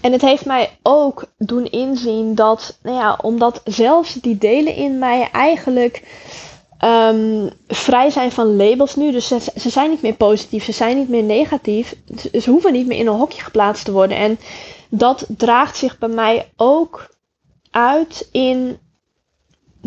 En 0.07 0.13
het 0.13 0.23
heeft 0.23 0.45
mij 0.45 0.79
ook 0.83 1.25
doen 1.39 1.71
inzien 1.71 2.35
dat, 2.35 2.79
nou 2.83 2.97
ja, 2.97 3.19
omdat 3.23 3.61
zelfs 3.65 4.15
die 4.15 4.39
delen 4.39 4.75
in 4.75 4.99
mij 4.99 5.29
eigenlijk 5.33 6.03
um, 6.85 7.51
vrij 7.67 8.11
zijn 8.11 8.33
van 8.33 8.57
labels 8.57 8.97
nu. 8.97 9.13
Dus 9.13 9.27
ze, 9.27 9.39
ze, 9.57 9.71
zijn 9.71 9.91
niet 9.91 10.03
meer 10.03 10.15
positief, 10.15 10.65
ze 10.65 10.73
zijn 10.73 10.97
niet 10.97 11.09
meer 11.09 11.23
negatief. 11.23 11.97
Ze 12.41 12.51
hoeven 12.51 12.73
niet 12.73 12.87
meer 12.87 12.99
in 12.99 13.07
een 13.07 13.15
hokje 13.19 13.43
geplaatst 13.43 13.85
te 13.85 13.93
worden. 13.93 14.17
En 14.17 14.39
dat 14.89 15.27
draagt 15.29 15.77
zich 15.77 15.99
bij 15.99 16.09
mij 16.09 16.53
ook 16.57 17.15
uit 17.71 18.29
in 18.33 18.79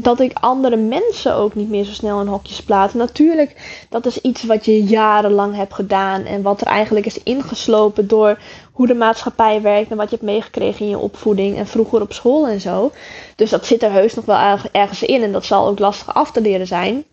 dat 0.04 0.20
ik 0.20 0.38
andere 0.40 0.76
mensen 0.76 1.36
ook 1.36 1.56
niet 1.56 1.70
meer 1.70 1.84
zo 1.84 1.92
snel 1.92 2.22
in 2.22 2.28
hokjes 2.28 2.64
plaats. 2.64 2.94
Natuurlijk, 2.94 3.84
dat 3.90 4.06
is 4.06 4.22
iets 4.22 4.44
wat 4.44 4.66
je 4.66 4.84
jarenlang 4.84 5.56
hebt 5.56 5.74
gedaan 5.74 6.24
en 6.24 6.42
wat 6.42 6.62
er 6.62 6.68
eigenlijk 6.68 7.06
is 7.06 7.24
ingeslopen 7.24 8.08
door 8.08 8.40
hoe 8.72 8.88
de 8.88 8.94
maatschappij 8.94 9.62
werkt 9.62 9.92
en 9.92 9.98
wat 9.98 10.10
je 10.10 10.16
hebt 10.16 10.30
meegekregen 10.32 10.86
in 10.86 10.92
je 10.92 10.98
opvoeding 10.98 11.58
en 11.58 11.68
vroeger 11.68 12.02
op 12.02 12.14
school 12.14 12.48
en 12.48 12.62
zo. 12.62 12.92
Dus 13.36 13.50
dat 13.50 13.66
zit 13.66 13.84
er 13.84 13.92
heus 13.92 14.14
nog 14.14 14.26
wel 14.26 14.58
ergens 14.72 15.04
in 15.04 15.24
en 15.24 15.32
dat 15.32 15.46
zal 15.46 15.68
ook 15.68 15.80
lastig 15.80 16.14
af 16.14 16.32
te 16.32 16.42
leren 16.42 16.68
zijn. 16.68 17.06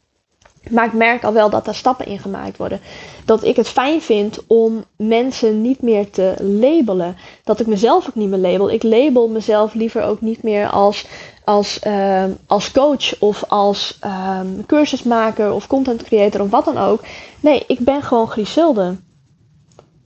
Maar 0.70 0.86
ik 0.86 0.92
merk 0.92 1.24
al 1.24 1.32
wel 1.32 1.50
dat 1.50 1.64
daar 1.64 1.74
stappen 1.74 2.06
in 2.06 2.18
gemaakt 2.18 2.56
worden. 2.56 2.80
Dat 3.24 3.44
ik 3.44 3.56
het 3.56 3.68
fijn 3.68 4.02
vind 4.02 4.38
om 4.46 4.84
mensen 4.96 5.60
niet 5.60 5.82
meer 5.82 6.10
te 6.10 6.34
labelen. 6.38 7.16
Dat 7.44 7.60
ik 7.60 7.66
mezelf 7.66 8.08
ook 8.08 8.14
niet 8.14 8.28
meer 8.28 8.38
label. 8.38 8.70
Ik 8.70 8.82
label 8.82 9.28
mezelf 9.28 9.74
liever 9.74 10.02
ook 10.02 10.20
niet 10.20 10.42
meer 10.42 10.68
als, 10.68 11.06
als, 11.46 11.80
uh, 11.86 12.24
als 12.46 12.72
coach 12.72 13.18
of 13.18 13.44
als 13.48 13.98
uh, 14.04 14.40
cursusmaker 14.66 15.52
of 15.52 15.66
content 15.66 16.02
creator 16.02 16.40
of 16.40 16.50
wat 16.50 16.64
dan 16.64 16.78
ook. 16.78 17.00
Nee, 17.40 17.64
ik 17.66 17.78
ben 17.78 18.02
gewoon 18.02 18.28
Griselde. 18.28 18.96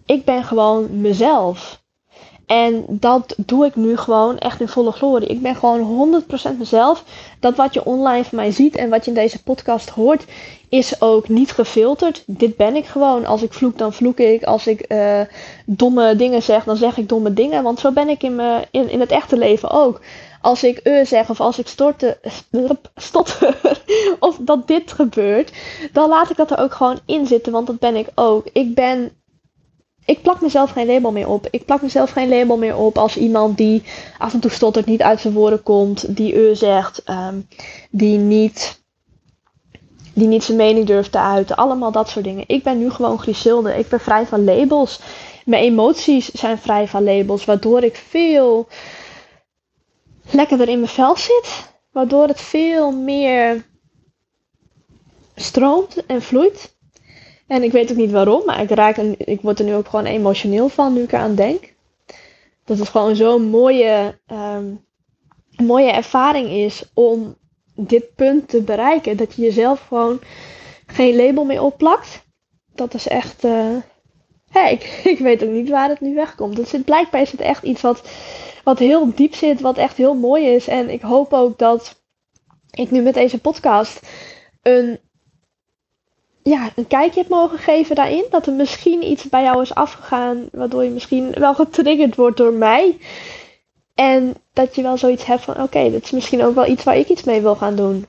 Ik 0.07 0.25
ben 0.25 0.45
gewoon 0.45 1.01
mezelf. 1.01 1.80
En 2.51 2.85
dat 2.89 3.35
doe 3.37 3.67
ik 3.67 3.77
nu 3.77 3.97
gewoon 3.97 4.39
echt 4.39 4.61
in 4.61 4.69
volle 4.69 4.93
glorie. 4.93 5.29
Ik 5.29 5.43
ben 5.43 5.57
gewoon 5.57 6.23
100% 6.53 6.59
mezelf. 6.59 7.05
Dat 7.41 7.57
wat 7.57 7.75
je 7.75 7.85
online 7.85 8.25
van 8.25 8.39
mij 8.39 8.51
ziet 8.51 8.77
en 8.77 8.89
wat 8.91 9.05
je 9.05 9.11
in 9.11 9.17
deze 9.17 9.43
podcast 9.43 9.89
hoort, 9.89 10.25
is 10.69 11.01
ook 11.01 11.29
niet 11.29 11.53
gefilterd. 11.53 12.23
Dit 12.27 12.57
ben 12.57 12.77
ik 12.77 12.85
gewoon. 12.87 13.27
Als 13.27 13.43
ik 13.43 13.53
vloek, 13.53 13.79
dan 13.79 13.93
vloek 13.93 14.19
ik. 14.19 14.43
Als 14.43 14.67
ik 14.67 14.85
uh, 14.89 15.21
domme 15.65 16.17
dingen 16.17 16.43
zeg, 16.43 16.65
dan 16.65 16.77
zeg 16.77 16.97
ik 16.97 17.09
domme 17.09 17.33
dingen. 17.33 17.63
Want 17.63 17.81
zo 17.81 17.93
ben 17.93 18.09
ik 18.09 18.23
in, 18.23 18.41
in, 18.71 19.01
het 19.01 19.11
echte 19.11 19.37
leven 19.37 19.71
ook. 19.71 20.01
Als 20.41 20.65
ik 20.65 20.81
uh 20.83 21.05
zeg 21.05 21.31
of 21.31 21.41
als 21.41 21.59
ik 21.59 21.69
storte, 21.69 22.19
stotter 22.97 23.61
of 24.19 24.39
dat 24.41 24.67
dit 24.67 24.93
gebeurt, 24.93 25.53
dan 25.93 26.09
laat 26.09 26.31
ik 26.31 26.37
dat 26.37 26.51
er 26.51 26.59
ook 26.59 26.75
gewoon 26.75 27.01
in 27.07 27.27
zitten. 27.27 27.53
Want 27.53 27.67
dat 27.67 27.79
ben 27.79 27.97
ik 27.97 28.09
ook. 28.15 28.47
Ik 28.53 28.75
ben 28.75 29.13
ik 30.11 30.23
plak 30.23 30.41
mezelf 30.41 30.71
geen 30.71 30.87
label 30.87 31.13
meer 31.13 31.29
op. 31.29 31.49
Ik 31.51 31.65
plak 31.65 31.83
mezelf 31.83 32.11
geen 32.11 32.29
label 32.29 32.57
meer 32.57 32.77
op 32.77 32.99
als 32.99 33.17
iemand 33.17 33.57
die 33.57 33.83
af 34.19 34.33
en 34.33 34.41
toe 34.41 34.51
stottert, 34.51 34.87
niet 34.87 35.03
uit 35.03 35.21
zijn 35.21 35.35
woorden 35.35 35.63
komt, 35.63 36.17
die 36.17 36.35
u 36.35 36.55
zegt, 36.55 37.03
um, 37.09 37.49
die 37.91 38.19
niet 38.19 38.79
die 40.13 40.29
niet 40.29 40.45
zijn 40.45 40.57
mening 40.57 40.87
durft 40.87 41.13
te 41.13 41.19
uiten. 41.19 41.57
Allemaal 41.57 41.93
dat 41.93 42.09
soort 42.09 42.25
dingen. 42.25 42.45
Ik 42.47 42.63
ben 42.63 42.79
nu 42.79 42.91
gewoon 42.91 43.19
Griselde. 43.19 43.79
Ik 43.79 43.89
ben 43.89 44.01
vrij 44.01 44.27
van 44.27 44.45
labels. 44.45 45.01
Mijn 45.45 45.63
emoties 45.63 46.31
zijn 46.31 46.59
vrij 46.59 46.89
van 46.89 47.05
labels. 47.05 47.45
Waardoor 47.45 47.83
ik 47.83 47.97
veel 47.97 48.69
lekkerder 50.31 50.69
in 50.69 50.79
mijn 50.79 50.91
vel 50.91 51.17
zit. 51.17 51.73
Waardoor 51.93 52.27
het 52.27 52.41
veel 52.41 52.93
meer 52.93 53.65
stroomt 55.35 56.07
en 56.07 56.23
vloeit. 56.23 56.79
En 57.51 57.63
ik 57.63 57.73
weet 57.73 57.91
ook 57.91 57.97
niet 57.97 58.11
waarom, 58.11 58.43
maar 58.45 58.63
ik, 58.63 58.71
raak 58.71 58.97
ik 58.97 59.41
word 59.41 59.59
er 59.59 59.65
nu 59.65 59.75
ook 59.75 59.89
gewoon 59.89 60.05
emotioneel 60.05 60.69
van 60.69 60.93
nu 60.93 61.03
ik 61.03 61.13
eraan 61.13 61.35
denk. 61.35 61.75
Dat 62.65 62.79
het 62.79 62.89
gewoon 62.89 63.17
zo'n 63.17 63.43
mooie, 63.43 64.19
um, 64.33 64.85
mooie 65.57 65.91
ervaring 65.91 66.49
is 66.49 66.91
om 66.95 67.37
dit 67.75 68.15
punt 68.15 68.49
te 68.49 68.63
bereiken. 68.63 69.17
Dat 69.17 69.35
je 69.35 69.43
jezelf 69.43 69.87
gewoon 69.89 70.21
geen 70.87 71.17
label 71.17 71.45
meer 71.45 71.63
opplakt. 71.63 72.25
Dat 72.75 72.95
is 72.95 73.09
echt. 73.09 73.45
Uh, 73.45 73.77
ik, 74.71 75.01
ik, 75.15 75.19
weet 75.19 75.45
ook 75.45 75.51
niet 75.51 75.69
waar 75.69 75.89
het 75.89 76.01
nu 76.01 76.15
wegkomt. 76.15 76.57
Het 76.57 76.69
zit, 76.69 76.85
blijkbaar 76.85 77.21
is 77.21 77.33
het 77.33 77.41
echt 77.41 77.63
iets 77.63 77.81
wat, 77.81 78.11
wat 78.65 78.79
heel 78.79 79.15
diep 79.15 79.35
zit, 79.35 79.61
wat 79.61 79.77
echt 79.77 79.97
heel 79.97 80.15
mooi 80.15 80.47
is. 80.47 80.69
En 80.69 80.91
ik 80.91 81.03
hoop 81.03 81.33
ook 81.33 81.59
dat 81.59 82.03
ik 82.71 82.91
nu 82.91 83.03
met 83.03 83.15
deze 83.15 83.41
podcast 83.41 84.01
een 84.63 85.01
ja, 86.43 86.71
een 86.77 86.87
kijkje 86.87 87.19
hebt 87.19 87.33
mogen 87.33 87.59
geven 87.59 87.95
daarin. 87.95 88.25
Dat 88.31 88.47
er 88.47 88.53
misschien 88.53 89.11
iets 89.11 89.29
bij 89.29 89.43
jou 89.43 89.63
is 89.63 89.75
afgegaan, 89.75 90.49
waardoor 90.53 90.85
je 90.85 90.91
misschien 90.91 91.31
wel 91.31 91.55
getriggerd 91.55 92.17
wordt 92.17 92.37
door 92.37 92.53
mij. 92.53 92.99
En 93.95 94.35
dat 94.53 94.75
je 94.75 94.83
wel 94.83 94.97
zoiets 94.97 95.25
hebt 95.25 95.43
van: 95.43 95.55
oké, 95.55 95.63
okay, 95.63 95.91
dit 95.91 96.05
is 96.05 96.11
misschien 96.11 96.45
ook 96.45 96.55
wel 96.55 96.67
iets 96.67 96.85
waar 96.85 96.97
ik 96.97 97.09
iets 97.09 97.25
mee 97.25 97.41
wil 97.41 97.57
gaan 97.57 97.77
doen. 97.77 98.07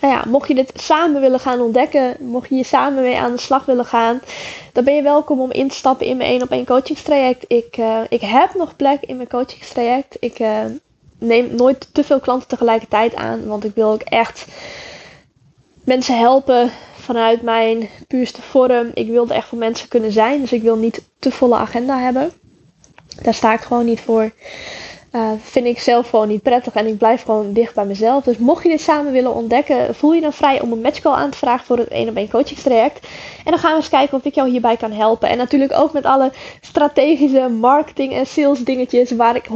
Nou 0.00 0.14
ja, 0.14 0.24
mocht 0.26 0.48
je 0.48 0.54
dit 0.54 0.72
samen 0.74 1.20
willen 1.20 1.40
gaan 1.40 1.60
ontdekken, 1.60 2.16
mocht 2.20 2.48
je 2.48 2.54
hier 2.54 2.64
samen 2.64 3.02
mee 3.02 3.18
aan 3.18 3.32
de 3.32 3.40
slag 3.40 3.64
willen 3.64 3.84
gaan, 3.84 4.20
dan 4.72 4.84
ben 4.84 4.94
je 4.94 5.02
welkom 5.02 5.40
om 5.40 5.50
in 5.50 5.68
te 5.68 5.74
stappen 5.74 6.06
in 6.06 6.16
mijn 6.16 6.30
1 6.30 6.42
op 6.42 6.50
1 6.50 6.66
coachingstraject. 6.66 7.44
Ik, 7.48 7.76
uh, 7.76 8.00
ik 8.08 8.20
heb 8.20 8.54
nog 8.54 8.76
plek 8.76 9.02
in 9.02 9.16
mijn 9.16 9.28
coachingstraject. 9.28 10.16
Ik 10.20 10.38
uh, 10.38 10.64
neem 11.18 11.54
nooit 11.54 11.88
te 11.94 12.04
veel 12.04 12.20
klanten 12.20 12.48
tegelijkertijd 12.48 13.14
aan, 13.14 13.46
want 13.46 13.64
ik 13.64 13.74
wil 13.74 13.90
ook 13.90 14.02
echt 14.02 14.46
mensen 15.88 16.18
helpen 16.18 16.70
vanuit 16.94 17.42
mijn 17.42 17.88
puurste 18.06 18.42
vorm. 18.42 18.90
Ik 18.94 19.08
wilde 19.08 19.34
echt 19.34 19.48
voor 19.48 19.58
mensen 19.58 19.88
kunnen 19.88 20.12
zijn. 20.12 20.40
Dus 20.40 20.52
ik 20.52 20.62
wil 20.62 20.76
niet 20.76 21.02
te 21.18 21.30
volle 21.30 21.56
agenda 21.56 21.98
hebben. 21.98 22.32
Daar 23.22 23.34
sta 23.34 23.52
ik 23.52 23.60
gewoon 23.60 23.84
niet 23.84 24.00
voor. 24.00 24.30
Uh, 25.12 25.30
vind 25.38 25.66
ik 25.66 25.78
zelf 25.78 26.08
gewoon 26.08 26.28
niet 26.28 26.42
prettig 26.42 26.74
en 26.74 26.86
ik 26.86 26.98
blijf 26.98 27.22
gewoon 27.22 27.52
dicht 27.52 27.74
bij 27.74 27.84
mezelf. 27.84 28.24
Dus 28.24 28.36
mocht 28.36 28.62
je 28.62 28.68
dit 28.68 28.80
samen 28.80 29.12
willen 29.12 29.34
ontdekken, 29.34 29.94
voel 29.94 30.12
je 30.12 30.20
dan 30.20 30.32
vrij 30.32 30.60
om 30.60 30.72
een 30.72 30.80
matchcall 30.80 31.12
aan 31.12 31.30
te 31.30 31.38
vragen 31.38 31.66
voor 31.66 31.78
het 31.78 31.88
1 31.88 32.08
op 32.08 32.16
1 32.16 32.30
coachingstraject. 32.30 33.06
En 33.44 33.50
dan 33.50 33.58
gaan 33.58 33.70
we 33.70 33.76
eens 33.76 33.88
kijken 33.88 34.18
of 34.18 34.24
ik 34.24 34.34
jou 34.34 34.48
hierbij 34.48 34.76
kan 34.76 34.92
helpen. 34.92 35.28
En 35.28 35.36
natuurlijk 35.36 35.72
ook 35.72 35.92
met 35.92 36.04
alle 36.04 36.32
strategische 36.60 37.48
marketing 37.48 38.12
en 38.12 38.26
sales 38.26 38.64
dingetjes 38.64 39.10
waar 39.10 39.36
ik 39.36 39.46
100% 39.46 39.50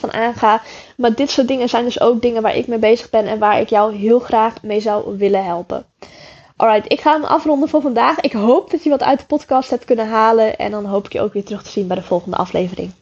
van 0.00 0.12
aanga. 0.12 0.62
Maar 0.96 1.14
dit 1.14 1.30
soort 1.30 1.48
dingen 1.48 1.68
zijn 1.68 1.84
dus 1.84 2.00
ook 2.00 2.22
dingen 2.22 2.42
waar 2.42 2.56
ik 2.56 2.66
mee 2.66 2.78
bezig 2.78 3.10
ben 3.10 3.26
en 3.26 3.38
waar 3.38 3.60
ik 3.60 3.68
jou 3.68 3.94
heel 3.94 4.18
graag 4.18 4.62
mee 4.62 4.80
zou 4.80 5.18
willen 5.18 5.44
helpen. 5.44 5.84
Alright, 6.56 6.92
ik 6.92 7.00
ga 7.00 7.12
hem 7.12 7.24
afronden 7.24 7.68
voor 7.68 7.80
vandaag. 7.80 8.20
Ik 8.20 8.32
hoop 8.32 8.70
dat 8.70 8.84
je 8.84 8.90
wat 8.90 9.02
uit 9.02 9.18
de 9.18 9.26
podcast 9.26 9.70
hebt 9.70 9.84
kunnen 9.84 10.08
halen. 10.08 10.56
En 10.56 10.70
dan 10.70 10.84
hoop 10.84 11.06
ik 11.06 11.12
je 11.12 11.20
ook 11.20 11.32
weer 11.32 11.44
terug 11.44 11.62
te 11.62 11.70
zien 11.70 11.86
bij 11.86 11.96
de 11.96 12.02
volgende 12.02 12.36
aflevering. 12.36 12.92